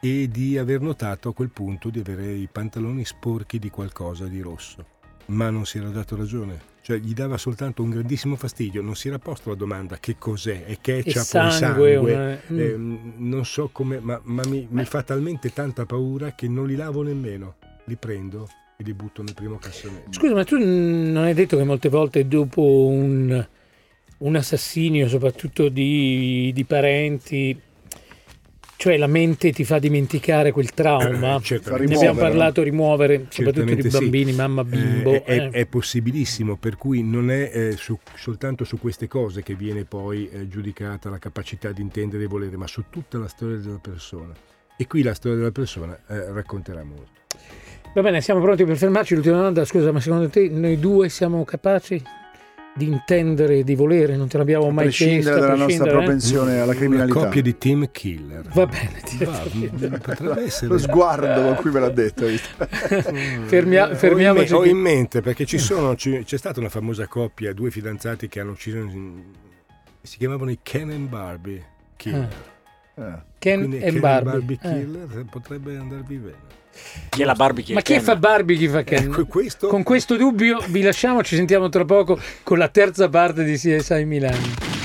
e 0.00 0.28
di 0.28 0.58
aver 0.58 0.80
notato 0.80 1.30
a 1.30 1.34
quel 1.34 1.50
punto 1.50 1.88
di 1.88 2.00
avere 2.00 2.32
i 2.32 2.48
pantaloni 2.50 3.04
sporchi 3.04 3.58
di 3.58 3.70
qualcosa 3.70 4.26
di 4.26 4.40
rosso. 4.40 4.84
Ma 5.26 5.48
non 5.48 5.64
si 5.64 5.78
era 5.78 5.88
dato 5.88 6.16
ragione. 6.16 6.72
Cioè 6.82 6.98
gli 6.98 7.14
dava 7.14 7.38
soltanto 7.38 7.82
un 7.82 7.88
grandissimo 7.88 8.36
fastidio, 8.36 8.82
non 8.82 8.94
si 8.94 9.08
era 9.08 9.18
posto 9.18 9.48
la 9.48 9.54
domanda 9.56 9.96
che 9.98 10.16
cos'è, 10.18 10.66
è 10.66 10.76
ketchup 10.82 11.22
sangue, 11.22 11.46
o 11.48 11.50
sangue, 11.50 11.96
una- 11.96 12.40
mm. 12.52 12.58
Eh, 12.58 12.76
non 13.16 13.44
so 13.46 13.70
come, 13.72 14.00
ma, 14.00 14.20
ma 14.24 14.42
mi, 14.46 14.66
mi 14.70 14.84
fa 14.84 15.02
talmente 15.02 15.50
tanta 15.50 15.86
paura 15.86 16.34
che 16.34 16.46
non 16.46 16.66
li 16.66 16.74
lavo 16.76 17.00
nemmeno, 17.02 17.54
li 17.86 17.96
prendo 17.96 18.46
e 18.76 18.84
li 18.84 18.92
butto 18.92 19.22
nel 19.22 19.32
primo 19.32 19.56
cassonetto. 19.56 20.12
Scusa, 20.12 20.34
ma 20.34 20.44
tu 20.44 20.58
non 20.58 21.16
hai 21.24 21.32
detto 21.32 21.56
che 21.56 21.64
molte 21.64 21.88
volte 21.88 22.28
dopo 22.28 22.86
un, 22.88 23.46
un 24.18 24.36
assassinio, 24.36 25.08
soprattutto 25.08 25.70
di, 25.70 26.50
di 26.52 26.64
parenti, 26.64 27.58
cioè 28.76 28.96
la 28.96 29.06
mente 29.06 29.52
ti 29.52 29.64
fa 29.64 29.78
dimenticare 29.78 30.52
quel 30.52 30.70
trauma? 30.72 31.36
Eh. 31.36 31.58
Fa 31.60 31.76
ne 31.76 31.94
abbiamo 31.94 32.18
parlato, 32.18 32.62
rimuovere, 32.62 33.26
soprattutto 33.28 33.64
di 33.64 33.80
Certamente 33.80 33.90
sì. 33.90 33.98
bambini, 33.98 34.32
mamma, 34.32 34.64
bimbo. 34.64 35.12
Eh, 35.12 35.22
è, 35.24 35.36
eh. 35.36 35.50
è 35.50 35.66
possibilissimo, 35.66 36.56
per 36.56 36.76
cui 36.76 37.02
non 37.02 37.30
è 37.30 37.50
eh, 37.52 37.72
su- 37.76 37.98
soltanto 38.14 38.64
su 38.64 38.78
queste 38.78 39.08
cose 39.08 39.42
che 39.42 39.54
viene 39.54 39.84
poi 39.84 40.28
eh, 40.28 40.48
giudicata 40.48 41.08
la 41.08 41.18
capacità 41.18 41.72
di 41.72 41.82
intendere 41.82 42.24
e 42.24 42.26
volere, 42.26 42.56
ma 42.56 42.66
su 42.66 42.84
tutta 42.90 43.18
la 43.18 43.28
storia 43.28 43.56
della 43.56 43.80
persona. 43.80 44.32
E 44.76 44.86
qui 44.86 45.02
la 45.02 45.14
storia 45.14 45.38
della 45.38 45.52
persona 45.52 45.98
eh, 46.08 46.32
racconterà 46.32 46.82
molto. 46.82 47.22
Va 47.94 48.02
bene, 48.02 48.20
siamo 48.20 48.40
pronti 48.40 48.64
per 48.64 48.76
fermarci. 48.76 49.14
L'ultima 49.14 49.36
domanda, 49.36 49.64
scusa, 49.64 49.92
ma 49.92 50.00
secondo 50.00 50.28
te 50.28 50.48
noi 50.48 50.80
due 50.80 51.08
siamo 51.08 51.44
capaci 51.44 52.02
di 52.76 52.86
intendere 52.88 53.58
e 53.58 53.64
di 53.64 53.74
volere? 53.74 54.16
Non 54.16 54.26
te 54.28 54.36
l'abbiamo 54.38 54.68
mai 54.70 54.88
chiesto? 54.88 55.04
prescindere 55.04 55.36
a 55.36 55.38
dalla 55.40 55.48
nostra 55.54 55.66
prescindere, 55.66 55.90
eh? 55.90 56.02
propensione 56.02 56.58
alla 56.60 56.74
criminalità. 56.74 57.16
Una 57.18 57.24
coppia 57.26 57.42
di 57.42 57.58
team 57.58 57.88
killer. 57.92 58.42
Va 58.52 58.66
bene, 58.66 59.00
ti- 59.04 59.24
Va, 59.24 59.42
m- 59.52 59.98
potrebbe 60.00 60.42
essere. 60.46 60.66
Lo 60.72 60.78
sguardo 60.78 61.42
con 61.42 61.54
cui 61.56 61.70
me 61.70 61.80
l'ha 61.80 61.90
detto. 61.90 62.26
Fermia- 63.46 63.86
Ho 63.86 63.90
in, 63.90 63.96
fermiamoci. 63.96 64.52
me- 64.52 64.58
ho 64.58 64.64
in 64.64 64.76
mente 64.76 65.20
perché 65.20 65.44
ci 65.46 65.58
sono, 65.58 65.94
c'è 65.94 66.24
stata 66.36 66.60
una 66.60 66.68
famosa 66.68 67.06
coppia, 67.06 67.52
due 67.52 67.70
fidanzati 67.70 68.28
che 68.28 68.40
hanno 68.40 68.52
ucciso, 68.52 68.88
si 70.02 70.18
chiamavano 70.18 70.50
i 70.50 70.58
Ken 70.62 70.90
and 70.90 71.08
Barbie 71.08 71.64
Killer. 71.96 72.28
Eh. 72.96 73.12
Ken 73.38 73.58
Quindi 73.58 73.78
e 73.78 73.90
Ken 73.90 74.00
Barbie. 74.00 74.58
Eh. 74.62 74.68
Killer 74.68 75.24
potrebbe 75.30 75.76
andarvi 75.76 76.16
bene. 76.16 76.62
Chi 77.08 77.22
è 77.22 77.24
la 77.24 77.34
Barbie? 77.34 77.62
Chi 77.62 77.72
è 77.72 77.74
Ma 77.74 77.80
chi 77.80 77.94
Ken? 77.94 78.02
fa 78.02 78.16
Barbie, 78.16 78.56
chi 78.56 78.68
fa 78.68 78.82
Ken? 78.82 79.04
Ecco, 79.04 79.26
questo 79.26 79.68
Con 79.68 79.82
questo 79.82 80.16
dubbio 80.16 80.62
vi 80.68 80.82
lasciamo, 80.82 81.22
ci 81.22 81.36
sentiamo 81.36 81.68
tra 81.68 81.84
poco 81.84 82.18
con 82.42 82.58
la 82.58 82.68
terza 82.68 83.08
parte 83.08 83.44
di 83.44 83.56
CSI 83.56 84.04
Milano. 84.04 84.82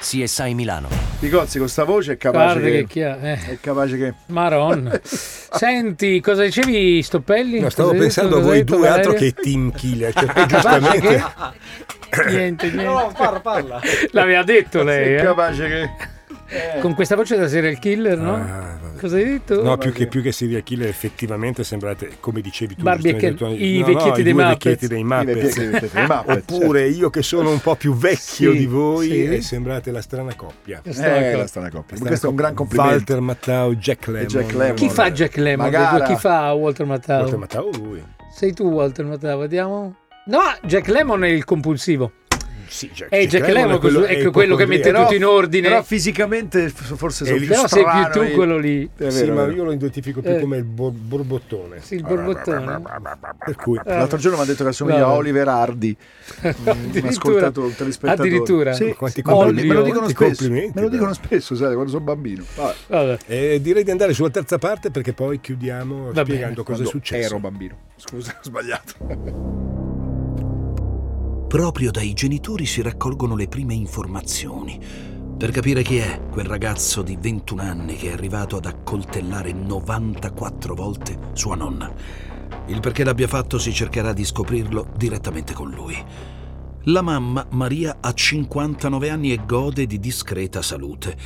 CSI 0.00 0.54
Milano. 0.54 0.88
Picozzi 1.20 1.58
con 1.58 1.68
sta 1.68 1.84
voce 1.84 2.12
è 2.12 2.16
capace 2.16 2.58
Guarda 2.58 2.68
che 2.70 2.86
che, 2.86 3.04
ha, 3.04 3.16
eh. 3.20 3.38
è 3.46 3.58
capace 3.60 3.96
che 3.98 4.14
Maronna. 4.26 4.98
Senti, 5.04 6.20
cosa 6.20 6.42
dicevi, 6.42 7.02
Stoppelli? 7.02 7.60
No, 7.60 7.68
stavo 7.68 7.90
Cosa 7.90 8.00
pensando 8.00 8.36
detto? 8.36 8.48
a 8.48 8.50
voi 8.50 8.64
due 8.64 8.88
altro 8.88 9.12
che 9.12 9.32
team 9.32 9.72
killer. 9.72 10.12
Cioè, 10.14 10.46
giustamente 10.46 11.00
che... 11.00 11.22
Niente, 12.28 12.66
niente. 12.66 12.82
No, 12.82 13.12
parla, 13.16 13.40
parla. 13.40 13.80
L'aveva 14.12 14.42
detto 14.42 14.82
lei, 14.82 15.14
è 15.14 15.20
eh? 15.20 15.22
capace 15.22 15.68
che 15.68 15.90
Con 16.80 16.94
questa 16.94 17.14
voce 17.14 17.36
da 17.36 17.46
serial 17.46 17.78
killer, 17.78 18.18
no? 18.18 18.34
Ah. 18.34 18.78
Cosa 18.98 19.16
hai 19.16 19.24
detto? 19.24 19.62
No, 19.62 19.78
più 19.78 19.92
che, 19.92 20.06
più 20.08 20.20
che 20.20 20.32
serial 20.32 20.62
killer, 20.62 20.88
effettivamente 20.88 21.64
sembrate, 21.64 22.16
come 22.20 22.40
dicevi 22.40 22.74
tu, 22.76 22.82
Barbie 22.82 23.10
e 23.16 23.18
giustamente, 23.30 23.56
Ken, 23.56 23.66
i 23.66 23.78
no, 23.78 23.86
vecchietti 23.86 24.18
no, 24.18 24.22
dei 24.24 24.32
vecchietti 24.32 24.84
i 24.84 24.88
vecchietti 24.88 24.88
dei 24.88 26.04
Muppets, 26.06 26.22
Oppure 26.26 26.88
io 26.88 27.08
che 27.08 27.22
sono 27.22 27.50
un 27.50 27.60
po' 27.60 27.76
più 27.76 27.94
vecchio 27.94 28.52
Sì, 28.52 28.58
di 28.58 28.66
voi 28.66 29.08
sì. 29.08 29.24
e 29.24 29.40
sembrate 29.42 29.90
la 29.90 30.02
strana 30.02 30.34
coppia. 30.34 30.80
Certo. 30.84 31.00
è 31.00 31.28
Eh, 31.28 31.30
la 31.32 31.38
la 31.38 31.46
strana 31.46 31.70
coppia. 31.70 31.96
Strana 31.96 32.08
Questo 32.08 32.26
è 32.26 32.30
un 32.30 32.36
gran 32.36 32.54
complimento. 32.54 32.92
Walter 32.94 33.20
Mattau, 33.20 33.74
Jack 33.74 34.06
Lemmon. 34.08 34.26
Jack 34.28 34.52
Lemmon. 34.52 34.74
Chi 34.74 34.88
fa 34.90 35.10
Jack 35.12 35.36
Lemmon? 35.36 35.64
Magara. 35.66 36.04
Chi 36.04 36.16
fa 36.16 36.52
Walter 36.52 36.86
Matthau? 36.86 37.20
Walter 37.20 37.38
Mattau 37.38 37.70
lui. 37.72 38.02
Sei 38.34 38.52
tu 38.52 38.64
Walter 38.68 39.04
Matthau, 39.06 39.38
vediamo. 39.40 39.94
No, 40.26 40.40
Jack 40.62 40.88
Lemmon 40.88 41.24
è 41.24 41.28
il 41.28 41.44
compulsivo. 41.44 42.12
Sì, 42.70 42.88
Jack, 42.94 43.12
Eh, 43.12 43.26
Jack 43.26 43.48
Lemmon 43.48 43.74
è 43.74 43.78
quello, 43.80 44.04
è 44.04 44.16
è 44.18 44.30
quello 44.30 44.54
che 44.54 44.64
mette 44.64 44.90
ipocondriaco. 44.90 45.02
tutto 45.02 45.14
in 45.16 45.24
ordine. 45.24 45.68
Però 45.68 45.82
fisicamente 45.82 46.68
forse 46.68 47.24
sono 47.24 47.36
Eh, 47.36 47.40
più 47.40 47.48
Però 47.48 47.66
sei 47.66 47.82
più 47.84 48.20
tu 48.20 48.26
io. 48.28 48.34
quello 48.36 48.58
lì. 48.58 48.88
Vero, 48.96 49.10
Sì, 49.10 49.28
ma 49.30 49.46
io 49.46 49.64
lo 49.64 49.72
identifico 49.72 50.20
più 50.20 50.30
Eh. 50.30 50.38
come 50.40 50.58
il 50.58 50.64
bor- 50.64 50.92
borbottone. 50.92 51.80
Sì, 51.82 51.96
il 51.96 52.02
borbottone. 52.02 52.80
Per 53.44 53.56
cui 53.56 53.80
L'altro 53.84 54.18
giorno 54.18 54.36
mi 54.36 54.44
ha 54.44 54.46
detto 54.46 54.62
che 54.62 54.68
assomiglia 54.70 55.06
a. 55.06 55.12
Oliver 55.14 55.48
Hardy, 55.48 55.96
un 56.62 57.02
ascoltatore, 57.06 57.66
un 57.66 57.74
telespettatore. 57.74 58.28
Addirittura. 58.28 58.72
Sì, 58.72 58.94
Quanti 58.94 59.22
ma 59.24 59.32
me 59.32 59.36
lo, 59.38 59.42
complimenti, 59.44 59.68
me 59.68 59.74
lo 59.74 59.82
dicono 59.82 60.08
spesso. 60.08 60.48
Me 60.48 60.70
lo 60.74 60.88
dicono 60.88 61.10
però. 61.10 61.12
spesso, 61.12 61.54
sai, 61.56 61.72
quando 61.74 61.90
sono 61.90 62.04
bambino. 62.04 62.44
Eh, 63.26 63.58
direi 63.60 63.82
di 63.82 63.90
andare 63.90 64.12
sulla 64.12 64.30
terza 64.30 64.58
parte 64.58 64.92
perché 64.92 65.12
poi 65.12 65.40
chiudiamo 65.40 66.12
Va 66.12 66.22
spiegando 66.22 66.62
cosa 66.62 66.84
è 66.84 66.86
successo. 66.86 67.26
Ero 67.26 67.40
bambino. 67.40 67.76
Scusa, 67.96 68.36
ho 68.38 68.42
sbagliato. 68.44 69.79
Proprio 71.50 71.90
dai 71.90 72.12
genitori 72.12 72.64
si 72.64 72.80
raccolgono 72.80 73.34
le 73.34 73.48
prime 73.48 73.74
informazioni 73.74 74.78
per 75.36 75.50
capire 75.50 75.82
chi 75.82 75.96
è 75.96 76.28
quel 76.30 76.44
ragazzo 76.44 77.02
di 77.02 77.18
21 77.20 77.60
anni 77.60 77.96
che 77.96 78.10
è 78.10 78.12
arrivato 78.12 78.56
ad 78.56 78.66
accoltellare 78.66 79.52
94 79.52 80.74
volte 80.76 81.18
sua 81.32 81.56
nonna. 81.56 81.92
Il 82.66 82.78
perché 82.78 83.02
l'abbia 83.02 83.26
fatto 83.26 83.58
si 83.58 83.72
cercherà 83.72 84.12
di 84.12 84.24
scoprirlo 84.24 84.92
direttamente 84.96 85.52
con 85.52 85.70
lui. 85.70 85.96
La 86.84 87.02
mamma, 87.02 87.44
Maria, 87.50 87.96
ha 88.00 88.12
59 88.12 89.10
anni 89.10 89.32
e 89.32 89.44
gode 89.44 89.86
di 89.86 89.98
discreta 89.98 90.62
salute. 90.62 91.16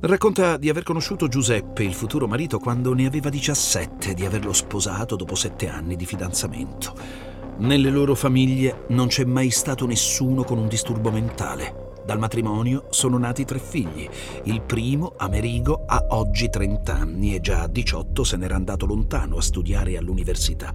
Racconta 0.00 0.58
di 0.58 0.68
aver 0.68 0.82
conosciuto 0.82 1.26
Giuseppe, 1.26 1.84
il 1.84 1.94
futuro 1.94 2.28
marito, 2.28 2.58
quando 2.58 2.92
ne 2.92 3.06
aveva 3.06 3.30
17, 3.30 4.12
di 4.12 4.26
averlo 4.26 4.52
sposato 4.52 5.16
dopo 5.16 5.34
7 5.34 5.70
anni 5.70 5.96
di 5.96 6.04
fidanzamento. 6.04 7.27
Nelle 7.58 7.90
loro 7.90 8.14
famiglie 8.14 8.84
non 8.90 9.08
c'è 9.08 9.24
mai 9.24 9.50
stato 9.50 9.84
nessuno 9.84 10.44
con 10.44 10.58
un 10.58 10.68
disturbo 10.68 11.10
mentale. 11.10 11.86
Dal 12.06 12.20
matrimonio 12.20 12.86
sono 12.90 13.18
nati 13.18 13.44
tre 13.44 13.58
figli. 13.58 14.08
Il 14.44 14.62
primo, 14.62 15.14
Amerigo, 15.16 15.82
ha 15.84 16.06
oggi 16.10 16.48
30 16.48 16.94
anni 16.94 17.34
e 17.34 17.40
già 17.40 17.62
a 17.62 17.66
18 17.66 18.22
se 18.22 18.36
n'era 18.36 18.54
andato 18.54 18.86
lontano 18.86 19.38
a 19.38 19.42
studiare 19.42 19.96
all'università. 19.96 20.72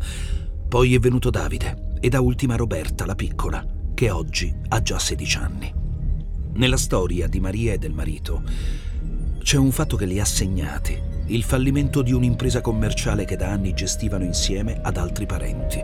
Poi 0.67 0.93
è 0.93 0.99
venuto 0.99 1.29
Davide 1.29 1.93
e 2.01 2.09
da 2.09 2.19
ultima 2.19 2.57
Roberta, 2.57 3.05
la 3.05 3.15
piccola, 3.15 3.65
che 3.93 4.09
oggi 4.09 4.53
ha 4.67 4.81
già 4.81 4.99
16 4.99 5.37
anni. 5.37 5.73
Nella 6.55 6.77
storia 6.77 7.27
di 7.27 7.39
Maria 7.39 7.71
e 7.71 7.77
del 7.77 7.93
marito 7.93 8.43
c'è 9.41 9.57
un 9.57 9.71
fatto 9.71 9.95
che 9.95 10.05
li 10.05 10.19
ha 10.19 10.25
segnati, 10.25 10.99
il 11.27 11.43
fallimento 11.43 12.01
di 12.01 12.11
un'impresa 12.11 12.59
commerciale 12.59 13.23
che 13.23 13.37
da 13.37 13.49
anni 13.49 13.73
gestivano 13.73 14.25
insieme 14.25 14.81
ad 14.81 14.97
altri 14.97 15.25
parenti. 15.25 15.81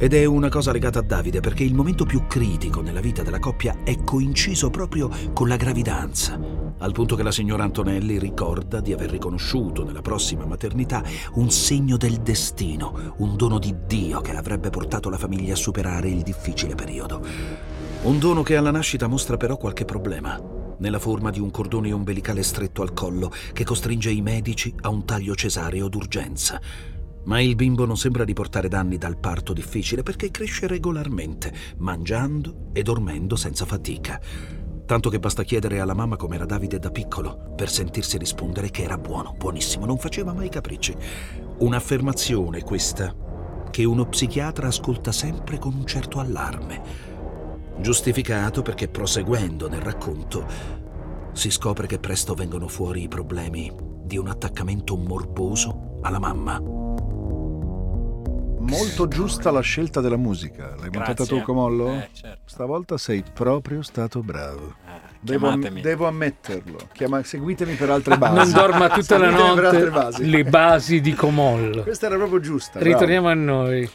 Ed 0.00 0.14
è 0.14 0.24
una 0.24 0.48
cosa 0.48 0.70
legata 0.70 1.00
a 1.00 1.02
Davide 1.02 1.40
perché 1.40 1.64
il 1.64 1.74
momento 1.74 2.04
più 2.04 2.28
critico 2.28 2.80
nella 2.80 3.00
vita 3.00 3.24
della 3.24 3.40
coppia 3.40 3.78
è 3.82 4.04
coinciso 4.04 4.70
proprio 4.70 5.10
con 5.32 5.48
la 5.48 5.56
gravidanza, 5.56 6.38
al 6.78 6.92
punto 6.92 7.16
che 7.16 7.24
la 7.24 7.32
signora 7.32 7.64
Antonelli 7.64 8.16
ricorda 8.16 8.80
di 8.80 8.92
aver 8.92 9.10
riconosciuto 9.10 9.82
nella 9.82 10.00
prossima 10.00 10.46
maternità 10.46 11.02
un 11.34 11.50
segno 11.50 11.96
del 11.96 12.18
destino, 12.18 13.14
un 13.16 13.34
dono 13.36 13.58
di 13.58 13.74
Dio 13.88 14.20
che 14.20 14.36
avrebbe 14.36 14.70
portato 14.70 15.10
la 15.10 15.18
famiglia 15.18 15.54
a 15.54 15.56
superare 15.56 16.08
il 16.08 16.22
difficile 16.22 16.76
periodo. 16.76 17.20
Un 18.02 18.20
dono 18.20 18.44
che 18.44 18.54
alla 18.54 18.70
nascita 18.70 19.08
mostra 19.08 19.36
però 19.36 19.56
qualche 19.56 19.84
problema, 19.84 20.40
nella 20.78 21.00
forma 21.00 21.30
di 21.30 21.40
un 21.40 21.50
cordone 21.50 21.92
ombelicale 21.92 22.44
stretto 22.44 22.82
al 22.82 22.92
collo 22.92 23.32
che 23.52 23.64
costringe 23.64 24.10
i 24.12 24.22
medici 24.22 24.72
a 24.82 24.90
un 24.90 25.04
taglio 25.04 25.34
cesareo 25.34 25.88
d'urgenza. 25.88 26.97
Ma 27.28 27.40
il 27.40 27.56
bimbo 27.56 27.84
non 27.84 27.98
sembra 27.98 28.24
riportare 28.24 28.68
danni 28.68 28.96
dal 28.96 29.18
parto 29.18 29.52
difficile 29.52 30.02
perché 30.02 30.30
cresce 30.30 30.66
regolarmente, 30.66 31.52
mangiando 31.76 32.70
e 32.72 32.82
dormendo 32.82 33.36
senza 33.36 33.66
fatica. 33.66 34.18
Tanto 34.86 35.10
che 35.10 35.18
basta 35.18 35.42
chiedere 35.42 35.78
alla 35.78 35.92
mamma 35.92 36.16
com'era 36.16 36.46
Davide 36.46 36.78
da 36.78 36.90
piccolo 36.90 37.52
per 37.54 37.68
sentirsi 37.68 38.16
rispondere 38.16 38.70
che 38.70 38.82
era 38.82 38.96
buono, 38.96 39.34
buonissimo, 39.36 39.84
non 39.84 39.98
faceva 39.98 40.32
mai 40.32 40.48
capricci. 40.48 40.96
Un'affermazione 41.58 42.62
questa 42.62 43.14
che 43.70 43.84
uno 43.84 44.06
psichiatra 44.06 44.68
ascolta 44.68 45.12
sempre 45.12 45.58
con 45.58 45.74
un 45.74 45.84
certo 45.84 46.20
allarme, 46.20 46.80
giustificato 47.78 48.62
perché 48.62 48.88
proseguendo 48.88 49.68
nel 49.68 49.82
racconto 49.82 50.46
si 51.32 51.50
scopre 51.50 51.86
che 51.86 51.98
presto 51.98 52.32
vengono 52.32 52.68
fuori 52.68 53.02
i 53.02 53.08
problemi 53.08 53.70
di 54.02 54.16
un 54.16 54.28
attaccamento 54.28 54.96
morboso 54.96 55.98
alla 56.00 56.18
mamma. 56.18 56.87
Molto 58.68 59.08
giusta 59.08 59.50
la 59.50 59.60
scelta 59.60 60.00
della 60.00 60.16
musica. 60.16 60.68
L'hai 60.76 60.90
montata 60.90 61.12
Grazie. 61.14 61.38
tu, 61.38 61.42
Comollo? 61.42 61.92
Eh, 61.94 62.08
certo. 62.12 62.38
Stavolta 62.44 62.98
sei 62.98 63.22
proprio 63.32 63.82
stato 63.82 64.20
bravo. 64.22 64.74
Eh, 64.86 65.06
Devo, 65.20 65.52
devo 65.56 66.06
ammetterlo. 66.06 66.76
Chiama- 66.92 67.22
seguitemi 67.24 67.74
per 67.74 67.90
altre 67.90 68.16
basi. 68.18 68.34
Non 68.36 68.50
dorma 68.52 68.88
tutta 68.88 69.18
la 69.18 69.26
Seguitemi 69.30 69.54
per 69.54 69.64
altre 69.64 69.80
notte 69.80 69.90
basi. 69.90 70.30
le 70.30 70.44
basi 70.44 71.00
di 71.00 71.12
Comollo. 71.14 71.82
Questa 71.82 72.06
era 72.06 72.16
proprio 72.16 72.40
giusta. 72.40 72.78
bravo. 72.78 72.86
Ritorniamo 72.94 73.28
a 73.28 73.34
noi. 73.34 73.90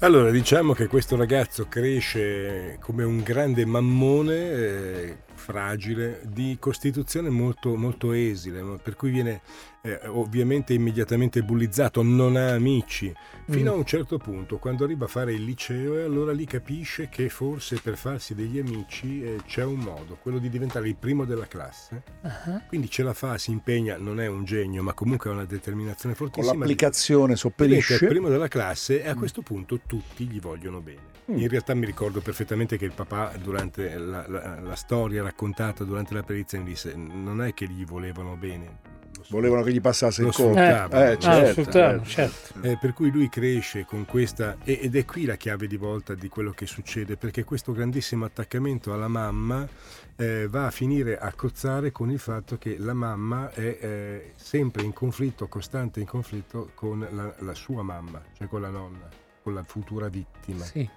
Allora, 0.00 0.30
diciamo 0.30 0.72
che 0.72 0.88
questo 0.88 1.16
ragazzo 1.16 1.66
cresce 1.68 2.76
come 2.80 3.04
un 3.04 3.22
grande 3.22 3.64
mammone, 3.64 4.34
eh, 4.34 5.16
fragile, 5.42 6.20
di 6.24 6.56
costituzione 6.58 7.28
molto, 7.28 7.76
molto 7.76 8.12
esile, 8.12 8.62
per 8.82 8.96
cui 8.96 9.10
viene 9.10 9.42
eh, 9.82 9.98
ovviamente 10.06 10.72
immediatamente 10.72 11.42
bullizzato, 11.42 12.02
non 12.02 12.36
ha 12.36 12.52
amici, 12.52 13.12
fino 13.50 13.70
Mm. 13.72 13.74
a 13.74 13.76
un 13.76 13.84
certo 13.84 14.16
punto, 14.18 14.58
quando 14.58 14.84
arriva 14.84 15.04
a 15.04 15.08
fare 15.08 15.32
il 15.34 15.42
liceo 15.44 15.98
e 15.98 16.02
allora 16.04 16.32
lì 16.32 16.46
capisce 16.46 17.08
che 17.08 17.28
forse 17.28 17.80
per 17.82 17.96
farsi 17.96 18.34
degli 18.34 18.58
amici 18.58 19.22
eh, 19.24 19.38
c'è 19.46 19.64
un 19.64 19.80
modo, 19.80 20.16
quello 20.22 20.38
di 20.38 20.48
diventare 20.48 20.88
il 20.88 20.96
primo 20.96 21.24
della 21.24 21.46
classe, 21.46 22.02
Ah, 22.22 22.62
quindi 22.68 22.88
ce 22.88 23.02
la 23.02 23.12
fa, 23.12 23.36
si 23.38 23.50
impegna, 23.50 23.96
non 23.98 24.20
è 24.20 24.26
un 24.28 24.44
genio, 24.44 24.82
ma 24.84 24.92
comunque 24.94 25.28
ha 25.30 25.32
una 25.34 25.44
determinazione 25.44 26.14
Con 26.14 26.28
fortissima. 26.28 26.58
l'applicazione 26.58 27.34
Diventa 27.34 27.40
sopperisce. 27.40 27.94
il 28.04 28.06
primo 28.08 28.28
della 28.28 28.48
classe 28.48 29.02
e 29.02 29.08
a 29.08 29.14
questo 29.16 29.42
punto 29.42 29.80
tutti 29.84 30.26
gli 30.26 30.40
vogliono 30.40 30.80
bene. 30.80 31.10
Mm. 31.30 31.38
In 31.38 31.48
realtà 31.48 31.74
mi 31.74 31.86
ricordo 31.86 32.20
perfettamente 32.20 32.76
che 32.76 32.84
il 32.84 32.92
papà 32.94 33.32
durante 33.40 33.96
la, 33.96 34.24
la- 34.28 34.60
la 34.60 34.74
storia 34.76 35.22
raccontata 35.32 35.84
durante 35.84 36.12
la 36.14 36.22
perizia 36.22 36.58
mi 36.58 36.66
disse 36.66 36.94
non 36.94 37.42
è 37.42 37.54
che 37.54 37.66
gli 37.66 37.84
volevano 37.84 38.36
bene. 38.36 38.90
Volevano 39.28 39.62
che 39.62 39.72
gli 39.72 39.80
passasse 39.80 40.24
il 40.24 40.32
conto. 40.32 40.58
Eh, 40.58 40.62
Ah, 40.62 41.16
certo, 41.16 41.60
eh. 41.60 42.00
certo. 42.04 42.60
Eh, 42.60 42.76
per 42.78 42.92
cui 42.92 43.10
lui 43.10 43.28
cresce 43.28 43.84
con 43.84 44.04
questa, 44.04 44.56
ed 44.64 44.96
è 44.96 45.04
qui 45.04 45.24
la 45.24 45.36
chiave 45.36 45.68
di 45.68 45.76
volta 45.76 46.14
di 46.14 46.28
quello 46.28 46.50
che 46.50 46.66
succede, 46.66 47.16
perché 47.16 47.44
questo 47.44 47.72
grandissimo 47.72 48.24
attaccamento 48.24 48.92
alla 48.92 49.08
mamma 49.08 49.66
eh, 50.16 50.48
va 50.48 50.66
a 50.66 50.70
finire 50.70 51.18
a 51.18 51.32
cozzare 51.34 51.92
con 51.92 52.10
il 52.10 52.18
fatto 52.18 52.58
che 52.58 52.76
la 52.78 52.94
mamma 52.94 53.50
è 53.52 53.78
eh, 53.80 54.32
sempre 54.34 54.82
in 54.82 54.92
conflitto, 54.92 55.46
costante 55.46 56.00
in 56.00 56.06
conflitto 56.06 56.70
con 56.74 57.06
la, 57.10 57.32
la 57.38 57.54
sua 57.54 57.82
mamma, 57.82 58.20
cioè 58.36 58.48
con 58.48 58.60
la 58.60 58.70
nonna, 58.70 59.08
con 59.42 59.54
la 59.54 59.62
futura 59.62 60.08
vittima. 60.08 60.64
Sì. 60.64 60.88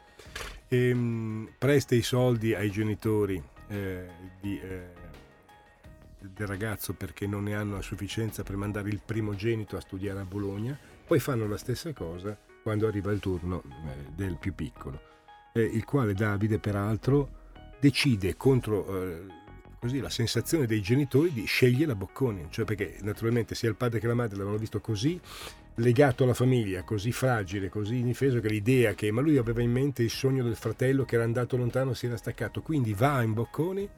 E, 0.67 0.93
mh, 0.93 1.49
presta 1.59 1.93
i 1.93 2.01
soldi 2.01 2.55
ai 2.55 2.71
genitori 2.71 3.41
eh, 3.67 4.07
di, 4.39 4.59
eh, 4.59 4.89
del 6.19 6.47
ragazzo 6.47 6.93
perché 6.93 7.27
non 7.27 7.43
ne 7.43 7.55
hanno 7.55 7.77
a 7.77 7.81
sufficienza 7.81 8.43
per 8.43 8.55
mandare 8.55 8.89
il 8.89 9.01
primogenito 9.03 9.77
a 9.77 9.81
studiare 9.81 10.19
a 10.19 10.25
Bologna, 10.25 10.77
poi 11.05 11.19
fanno 11.19 11.47
la 11.47 11.57
stessa 11.57 11.93
cosa 11.93 12.37
quando 12.63 12.87
arriva 12.87 13.11
il 13.11 13.19
turno 13.19 13.61
eh, 13.63 14.11
del 14.15 14.37
più 14.37 14.55
piccolo, 14.55 14.99
il 15.53 15.85
quale 15.85 16.13
Davide 16.13 16.59
peraltro 16.59 17.43
decide 17.79 18.35
contro 18.35 19.03
eh, 19.03 19.25
così, 19.79 19.99
la 19.99 20.09
sensazione 20.09 20.65
dei 20.65 20.81
genitori 20.81 21.31
di 21.31 21.45
scegliere 21.45 21.87
la 21.87 21.95
Bocconi, 21.95 22.47
cioè 22.49 22.65
perché 22.65 22.97
naturalmente 23.01 23.55
sia 23.55 23.69
il 23.69 23.75
padre 23.75 23.99
che 23.99 24.07
la 24.07 24.15
madre 24.15 24.35
l'avevano 24.35 24.57
visto 24.57 24.81
così 24.81 25.19
legato 25.75 26.23
alla 26.23 26.33
famiglia, 26.33 26.83
così 26.83 27.11
fragile, 27.11 27.69
così 27.69 27.99
indifeso, 27.99 28.39
che 28.39 28.49
l'idea 28.49 28.93
che, 28.93 29.11
ma 29.11 29.21
lui 29.21 29.37
aveva 29.37 29.61
in 29.61 29.71
mente 29.71 30.03
il 30.03 30.09
sogno 30.09 30.43
del 30.43 30.55
fratello 30.55 31.05
che 31.05 31.15
era 31.15 31.23
andato 31.23 31.57
lontano, 31.57 31.93
si 31.93 32.05
era 32.05 32.17
staccato, 32.17 32.61
quindi 32.61 32.93
va 32.93 33.21
in 33.21 33.33
Bocconi 33.33 33.89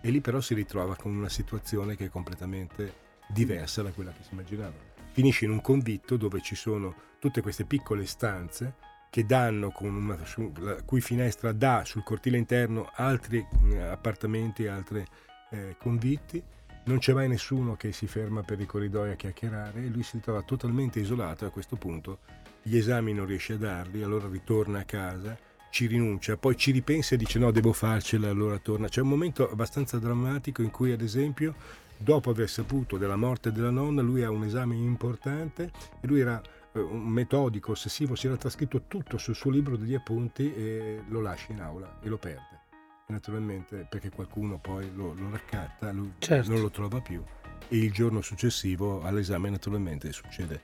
e 0.00 0.10
lì 0.10 0.20
però 0.20 0.40
si 0.40 0.54
ritrova 0.54 0.96
con 0.96 1.14
una 1.14 1.28
situazione 1.28 1.96
che 1.96 2.06
è 2.06 2.08
completamente 2.08 3.02
diversa 3.28 3.82
da 3.82 3.90
quella 3.90 4.12
che 4.12 4.22
si 4.22 4.32
immaginava. 4.32 4.92
Finisce 5.12 5.44
in 5.44 5.52
un 5.52 5.60
convitto 5.60 6.16
dove 6.16 6.40
ci 6.42 6.54
sono 6.54 6.94
tutte 7.18 7.40
queste 7.40 7.64
piccole 7.64 8.04
stanze 8.04 8.74
che 9.08 9.24
danno 9.24 9.70
con 9.70 9.94
una 9.94 10.24
su- 10.24 10.52
la 10.58 10.82
cui 10.82 11.00
finestra 11.00 11.52
dà 11.52 11.84
sul 11.84 12.02
cortile 12.02 12.36
interno 12.36 12.90
altri 12.94 13.46
eh, 13.70 13.78
appartamenti, 13.78 14.66
altri 14.66 15.04
eh, 15.50 15.76
convitti. 15.78 16.42
Non 16.86 16.98
c'è 16.98 17.14
mai 17.14 17.28
nessuno 17.28 17.76
che 17.76 17.92
si 17.92 18.06
ferma 18.06 18.42
per 18.42 18.60
i 18.60 18.66
corridoi 18.66 19.10
a 19.10 19.14
chiacchierare 19.14 19.82
e 19.82 19.88
lui 19.88 20.02
si 20.02 20.20
trova 20.20 20.42
totalmente 20.42 21.00
isolato 21.00 21.44
e 21.44 21.48
a 21.48 21.50
questo 21.50 21.76
punto 21.76 22.18
gli 22.62 22.76
esami 22.76 23.14
non 23.14 23.24
riesce 23.24 23.54
a 23.54 23.56
darli, 23.56 24.02
allora 24.02 24.28
ritorna 24.28 24.80
a 24.80 24.84
casa, 24.84 25.34
ci 25.70 25.86
rinuncia, 25.86 26.36
poi 26.36 26.56
ci 26.58 26.72
ripensa 26.72 27.14
e 27.14 27.18
dice 27.18 27.38
no, 27.38 27.50
devo 27.50 27.72
farcela, 27.72 28.28
allora 28.28 28.58
torna. 28.58 28.88
C'è 28.88 29.00
un 29.00 29.08
momento 29.08 29.50
abbastanza 29.50 29.98
drammatico 29.98 30.60
in 30.60 30.70
cui 30.70 30.92
ad 30.92 31.00
esempio 31.00 31.54
dopo 31.96 32.28
aver 32.28 32.50
saputo 32.50 32.98
della 32.98 33.16
morte 33.16 33.50
della 33.50 33.70
nonna, 33.70 34.02
lui 34.02 34.22
ha 34.22 34.30
un 34.30 34.44
esame 34.44 34.74
importante 34.74 35.70
e 36.00 36.06
lui 36.06 36.20
era 36.20 36.40
eh, 36.72 36.80
un 36.80 37.08
metodico, 37.08 37.72
ossessivo, 37.72 38.14
si 38.14 38.26
era 38.26 38.36
trascritto 38.36 38.82
tutto 38.86 39.16
sul 39.16 39.34
suo 39.34 39.50
libro 39.50 39.78
degli 39.78 39.94
appunti 39.94 40.54
e 40.54 41.02
lo 41.08 41.22
lascia 41.22 41.52
in 41.52 41.60
aula 41.60 41.98
e 42.02 42.08
lo 42.08 42.18
perde. 42.18 42.63
Naturalmente 43.06 43.86
perché 43.88 44.08
qualcuno 44.10 44.58
poi 44.58 44.90
lo, 44.94 45.12
lo 45.12 45.30
raccatta, 45.30 45.92
lui 45.92 46.12
Certo. 46.18 46.50
non 46.50 46.60
lo 46.60 46.70
trova 46.70 47.00
più 47.00 47.22
e 47.68 47.76
il 47.76 47.92
giorno 47.92 48.22
successivo 48.22 49.02
all'esame 49.02 49.50
naturalmente 49.50 50.10
succede 50.12 50.60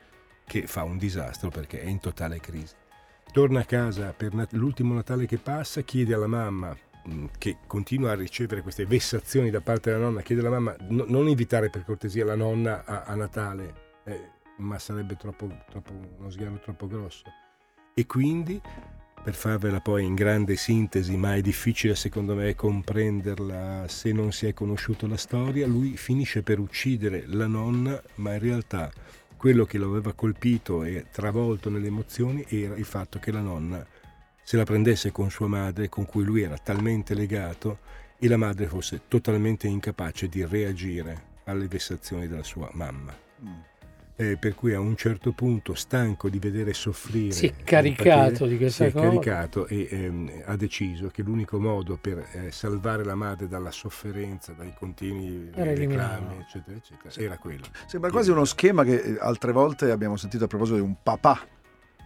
che 0.46 0.66
fa 0.66 0.82
un 0.82 0.96
disastro 0.96 1.50
perché 1.50 1.80
è 1.82 1.86
in 1.88 2.00
totale 2.00 2.40
crisi. 2.40 2.74
Torna 3.30 3.60
a 3.60 3.64
casa 3.64 4.12
per 4.14 4.32
Nat- 4.34 4.52
l'ultimo 4.54 4.94
Natale 4.94 5.26
che 5.26 5.36
passa, 5.38 5.82
chiede 5.82 6.14
alla 6.14 6.26
mamma 6.26 6.74
mh, 7.04 7.26
che 7.38 7.58
continua 7.66 8.12
a 8.12 8.14
ricevere 8.14 8.62
queste 8.62 8.86
vessazioni 8.86 9.50
da 9.50 9.60
parte 9.60 9.90
della 9.92 10.02
nonna, 10.04 10.22
chiede 10.22 10.40
alla 10.40 10.58
mamma 10.58 10.74
no- 10.88 11.04
non 11.06 11.28
invitare 11.28 11.68
per 11.68 11.84
cortesia 11.84 12.24
la 12.24 12.34
nonna 12.36 12.84
a, 12.84 13.02
a 13.02 13.14
Natale, 13.14 13.74
eh, 14.04 14.30
ma 14.56 14.78
sarebbe 14.78 15.14
troppo, 15.16 15.46
troppo- 15.68 15.92
uno 16.18 16.30
sgravio 16.30 16.58
troppo 16.58 16.86
grosso. 16.88 17.24
E 17.94 18.06
quindi, 18.06 18.60
per 19.22 19.34
farvela 19.34 19.80
poi 19.80 20.04
in 20.04 20.14
grande 20.14 20.56
sintesi, 20.56 21.16
ma 21.16 21.34
è 21.34 21.40
difficile 21.40 21.94
secondo 21.94 22.34
me 22.34 22.54
comprenderla 22.54 23.86
se 23.88 24.12
non 24.12 24.32
si 24.32 24.46
è 24.46 24.54
conosciuto 24.54 25.06
la 25.06 25.16
storia, 25.16 25.66
lui 25.66 25.96
finisce 25.96 26.42
per 26.42 26.58
uccidere 26.58 27.24
la 27.26 27.46
nonna, 27.46 28.00
ma 28.16 28.34
in 28.34 28.40
realtà 28.40 28.90
quello 29.36 29.64
che 29.64 29.78
lo 29.78 29.86
aveva 29.86 30.12
colpito 30.12 30.84
e 30.84 31.06
travolto 31.10 31.70
nelle 31.70 31.86
emozioni 31.86 32.44
era 32.48 32.76
il 32.76 32.84
fatto 32.84 33.18
che 33.18 33.32
la 33.32 33.40
nonna 33.40 33.86
se 34.50 34.56
la 34.56 34.64
prendesse 34.64 35.12
con 35.12 35.30
sua 35.30 35.46
madre, 35.46 35.88
con 35.88 36.06
cui 36.06 36.24
lui 36.24 36.42
era 36.42 36.58
talmente 36.58 37.14
legato, 37.14 37.78
e 38.18 38.26
la 38.26 38.36
madre 38.36 38.66
fosse 38.66 39.02
totalmente 39.06 39.68
incapace 39.68 40.28
di 40.28 40.44
reagire 40.44 41.38
alle 41.44 41.68
vessazioni 41.68 42.26
della 42.26 42.42
sua 42.42 42.68
mamma. 42.72 43.14
Mm. 44.20 44.30
Eh, 44.32 44.36
per 44.36 44.54
cui 44.54 44.74
a 44.74 44.80
un 44.80 44.96
certo 44.96 45.32
punto, 45.32 45.74
stanco 45.74 46.28
di 46.28 46.38
vedere 46.38 46.72
soffrire, 46.74 47.32
Si 47.32 47.46
è 47.46 47.52
e 47.56 47.64
caricato 47.64 48.30
patire, 48.30 48.48
di 48.48 48.56
questa 48.58 48.84
si 48.84 48.90
è 48.90 48.92
cosa. 48.92 49.04
caricato 49.06 49.66
e 49.66 49.88
ehm, 49.90 50.30
ha 50.46 50.56
deciso 50.56 51.08
che 51.08 51.22
l'unico 51.22 51.58
modo 51.58 51.96
per 52.00 52.26
eh, 52.32 52.50
salvare 52.50 53.04
la 53.04 53.14
madre 53.14 53.48
dalla 53.48 53.70
sofferenza, 53.70 54.52
dai 54.52 54.72
continui 54.78 55.50
Era 55.54 55.72
reclami, 55.74 56.38
eccetera, 56.40 56.76
eccetera, 56.76 57.24
era 57.24 57.38
quello. 57.38 57.64
Sembra 57.86 58.10
quasi 58.10 58.30
uno 58.30 58.44
schema 58.44 58.84
che 58.84 58.96
eh, 59.00 59.16
altre 59.20 59.52
volte 59.52 59.90
abbiamo 59.90 60.16
sentito 60.16 60.44
a 60.44 60.46
proposito 60.48 60.76
di 60.76 60.82
un 60.82 60.96
papà 61.02 61.40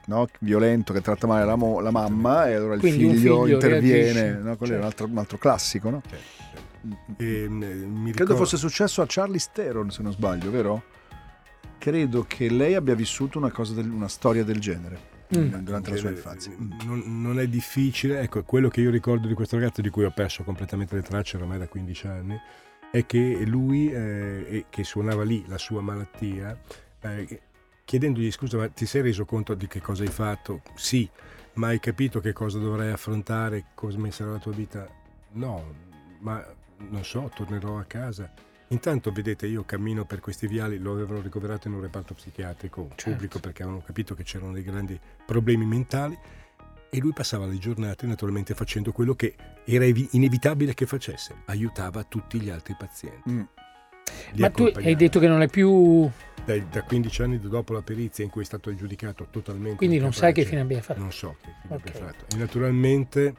no? 0.06 0.26
violento 0.40 0.92
che 0.92 1.00
tratta 1.00 1.26
male 1.26 1.44
la, 1.44 1.56
mo- 1.56 1.80
la 1.80 1.90
mamma 1.90 2.48
e 2.48 2.54
allora 2.54 2.74
il 2.74 2.80
figlio, 2.80 3.10
figlio 3.12 3.46
interviene. 3.48 4.32
No? 4.38 4.56
Quello 4.56 4.74
è 4.74 4.76
un 4.76 4.82
Certo. 4.82 4.84
altro, 4.86 5.06
un 5.06 5.18
altro 5.18 5.38
classico. 5.38 5.90
No? 5.90 6.02
Certo, 6.08 6.24
certo. 6.38 7.22
E, 7.22 7.48
mm, 7.48 7.58
mi 7.62 8.10
Credo 8.12 8.32
ricordo- 8.32 8.36
fosse 8.36 8.56
successo 8.56 9.00
a 9.02 9.06
Charlie 9.08 9.40
Theron, 9.52 9.90
se 9.90 10.02
non 10.02 10.12
sbaglio, 10.12 10.50
vero? 10.50 10.82
Credo 11.84 12.24
che 12.26 12.48
lei 12.48 12.74
abbia 12.74 12.94
vissuto 12.94 13.36
una, 13.36 13.50
cosa 13.50 13.74
del- 13.74 13.90
una 13.90 14.08
storia 14.08 14.42
del 14.42 14.58
genere 14.58 15.12
Mm. 15.36 15.52
durante 15.56 15.90
la 15.90 15.96
sua 15.96 16.08
infanzia. 16.08 16.54
Non, 16.86 17.02
non 17.20 17.38
è 17.38 17.46
difficile, 17.46 18.20
ecco, 18.20 18.42
quello 18.44 18.68
che 18.68 18.80
io 18.80 18.90
ricordo 18.90 19.26
di 19.28 19.34
questo 19.34 19.56
ragazzo 19.56 19.82
di 19.82 19.90
cui 19.90 20.04
ho 20.04 20.10
perso 20.10 20.44
completamente 20.44 20.94
le 20.94 21.02
tracce 21.02 21.36
ormai 21.36 21.58
da 21.58 21.68
15 21.68 22.06
anni, 22.06 22.40
è 22.90 23.04
che 23.04 23.44
lui, 23.44 23.92
eh, 23.92 24.64
che 24.70 24.82
suonava 24.82 25.24
lì 25.24 25.44
la 25.46 25.58
sua 25.58 25.82
malattia, 25.82 26.58
eh, 27.00 27.40
chiedendogli 27.84 28.30
scusa, 28.30 28.56
ma 28.56 28.68
ti 28.68 28.86
sei 28.86 29.02
reso 29.02 29.26
conto 29.26 29.52
di 29.52 29.66
che 29.66 29.82
cosa 29.82 30.04
hai 30.04 30.10
fatto? 30.10 30.62
Sì, 30.76 31.06
ma 31.54 31.66
hai 31.68 31.80
capito 31.80 32.20
che 32.20 32.32
cosa 32.32 32.58
dovrai 32.58 32.92
affrontare, 32.92 33.66
come 33.74 34.10
sarà 34.10 34.30
la 34.30 34.38
tua 34.38 34.52
vita? 34.52 34.88
No, 35.32 35.64
ma 36.20 36.42
non 36.78 37.04
so, 37.04 37.30
tornerò 37.34 37.76
a 37.78 37.84
casa. 37.84 38.32
Intanto, 38.68 39.12
vedete, 39.12 39.46
io 39.46 39.64
cammino 39.64 40.04
per 40.04 40.20
questi 40.20 40.46
viali, 40.46 40.78
lo 40.78 40.92
avevano 40.92 41.20
ricoverato 41.20 41.68
in 41.68 41.74
un 41.74 41.80
reparto 41.82 42.14
psichiatrico 42.14 42.88
Certo. 42.94 43.10
pubblico 43.10 43.38
perché 43.38 43.62
avevano 43.62 43.82
capito 43.84 44.14
che 44.14 44.22
c'erano 44.24 44.52
dei 44.52 44.62
grandi 44.62 44.98
problemi 45.26 45.64
mentali 45.66 46.18
e 46.90 46.98
lui 46.98 47.12
passava 47.12 47.46
le 47.46 47.58
giornate 47.58 48.06
naturalmente 48.06 48.54
facendo 48.54 48.92
quello 48.92 49.14
che 49.14 49.34
era 49.64 49.84
evi- 49.84 50.08
inevitabile 50.12 50.74
che 50.74 50.86
facesse, 50.86 51.34
aiutava 51.46 52.04
tutti 52.04 52.40
gli 52.40 52.48
altri 52.50 52.74
pazienti. 52.78 53.30
Mm. 53.30 53.42
Ma 54.36 54.50
tu 54.50 54.70
hai 54.74 54.94
detto 54.96 55.18
che 55.18 55.26
non 55.28 55.40
è 55.42 55.48
più 55.48 56.08
dai- 56.44 56.68
da 56.68 56.82
15 56.82 57.22
anni 57.22 57.38
dopo 57.40 57.72
la 57.72 57.80
perizia 57.82 58.22
in 58.22 58.30
cui 58.30 58.42
è 58.42 58.44
stato 58.44 58.74
giudicato 58.74 59.26
totalmente 59.30 59.76
Quindi 59.76 59.98
non 59.98 60.12
sai 60.12 60.32
che 60.32 60.44
fine 60.44 60.60
abbia 60.60 60.82
fatto. 60.82 61.00
Non 61.00 61.10
so 61.12 61.36
che 61.42 61.50
fine 61.62 61.74
Ok. 61.74 61.86
abbia 61.88 62.06
fatto. 62.06 62.24
E 62.34 62.38
naturalmente 62.38 63.34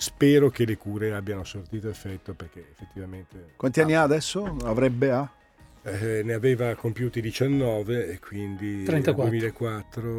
spero 0.00 0.48
che 0.48 0.64
le 0.64 0.78
cure 0.78 1.12
abbiano 1.14 1.44
sortito 1.44 1.90
effetto 1.90 2.32
perché 2.32 2.68
effettivamente 2.70 3.52
Quanti 3.56 3.82
anni 3.82 3.94
ha 3.94 4.02
adesso? 4.02 4.56
Avrebbe 4.64 5.10
a? 5.10 5.30
eh, 5.82 6.22
ne 6.24 6.32
aveva 6.32 6.74
compiuti 6.74 7.20
19 7.20 8.08
e 8.08 8.18
quindi 8.18 8.84
34. 8.84 9.22
nel 9.22 9.30
2004 9.40 10.10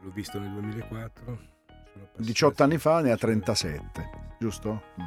l'ho 0.00 0.10
visto 0.12 0.38
nel 0.40 0.50
2004 0.50 1.24
sono 1.24 2.04
passati- 2.06 2.22
18 2.24 2.62
anni 2.64 2.78
fa 2.78 3.00
ne 3.00 3.12
ha 3.12 3.16
37, 3.16 4.10
giusto? 4.38 4.82
Mm. 5.00 5.04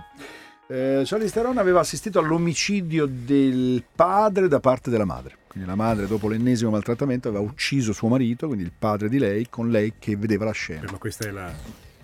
Eh, 0.68 1.04
Theron 1.06 1.58
aveva 1.58 1.82
assistito 1.82 2.20
all'omicidio 2.20 3.06
del 3.06 3.84
padre 3.94 4.48
da 4.48 4.62
parte 4.62 4.90
della 4.90 5.04
madre. 5.04 5.36
Quindi 5.50 5.68
la 5.68 5.76
madre, 5.76 6.08
dopo 6.08 6.30
l'ennesimo 6.30 6.70
maltrattamento, 6.70 7.28
aveva 7.28 7.44
ucciso 7.44 7.92
suo 7.92 8.08
marito, 8.08 8.48
quindi 8.48 8.64
il 8.64 8.72
padre 8.72 9.10
di 9.10 9.18
lei, 9.18 9.50
con 9.50 9.70
lei 9.70 9.96
che 10.00 10.16
vedeva 10.16 10.46
la 10.46 10.52
scena. 10.54 10.88
Eh, 10.88 10.92
ma 10.92 10.98
questa 10.98 11.28
è 11.28 11.32
la 11.32 11.54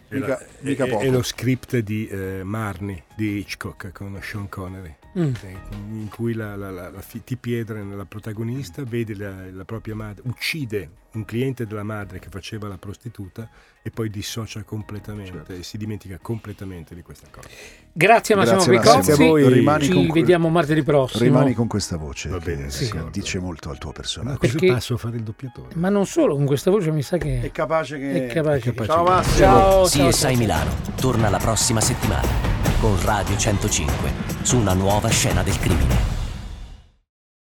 Mica- 0.10 0.28
la- 0.28 0.46
mica 0.62 0.86
poco. 0.86 1.04
è 1.04 1.10
lo 1.10 1.22
script 1.22 1.78
di 1.80 2.08
eh, 2.08 2.41
Marnie 2.43 3.04
di 3.15 3.39
Hitchcock 3.39 3.91
con 3.91 4.17
Sean 4.22 4.48
Connery 4.50 4.96
Mm. 5.18 5.34
eh, 5.42 5.58
in 5.92 6.10
cui 6.10 6.34
la, 6.34 6.56
la, 6.56 6.70
la, 6.70 6.90
la 6.92 7.04
Piedra, 7.40 7.82
la 7.84 8.06
protagonista, 8.06 8.84
vede 8.84 9.16
la, 9.16 9.50
la 9.52 9.66
propria 9.66 9.96
madre, 9.96 10.22
uccide 10.26 10.90
un 11.14 11.26
cliente 11.26 11.66
della 11.66 11.84
madre 11.84 12.20
che 12.20 12.28
faceva 12.30 12.68
la 12.68 12.78
prostituta 12.78 13.50
e 13.82 13.90
poi 13.90 14.10
dissocia 14.10 14.62
completamente 14.64 15.32
Certo. 15.32 15.54
e 15.54 15.64
si 15.64 15.78
dimentica 15.78 16.20
completamente 16.22 16.94
di 16.94 17.02
questa 17.02 17.28
cosa. 17.32 17.48
Grazie 17.92 18.36
Massimo. 18.36 19.36
Rimani 19.48 19.86
Ci 19.86 19.92
con 19.94 20.08
vediamo 20.12 20.50
martedì 20.50 20.84
prossimo. 20.84 21.24
Rimani 21.24 21.54
con 21.54 21.66
questa 21.68 21.98
voce 21.98 22.30
Va 22.30 22.38
che 22.38 22.56
bene, 22.56 22.70
sì, 22.70 22.94
dice 23.10 23.40
molto 23.40 23.70
al 23.72 23.78
tuo 23.80 23.92
personaggio. 23.92 24.38
così 24.38 24.52
Perché- 24.52 24.68
passo 24.74 24.94
a 24.94 24.98
fare 24.98 25.16
il 25.18 25.24
doppiatore. 25.24 25.74
Ma 25.76 25.90
non 25.90 26.06
solo, 26.06 26.36
con 26.36 26.46
questa 26.46 26.70
voce 26.70 26.92
mi 26.92 27.02
sa 27.02 27.18
che 27.18 27.42
È 27.42 27.52
capace 27.52 27.98
che... 27.98 28.28
è 28.28 28.34
capace. 28.34 28.70
è 28.70 28.74
capace. 28.74 28.90
Ciao 28.92 29.04
Massimo. 29.04 29.38
Ciao, 29.38 29.88
ciao, 29.88 30.08
e 30.10 30.12
sai 30.12 30.32
ciao. 30.34 30.40
Milano 30.42 30.72
torna 30.98 31.30
la 31.30 31.38
prossima 31.40 31.82
settimana 31.82 32.57
con 32.80 32.96
Radio 33.04 33.38
105 33.38 34.13
su 34.42 34.58
una 34.58 34.74
nuova 34.74 35.10
scena 35.10 35.44
del 35.44 35.58
crimine. 35.60 36.17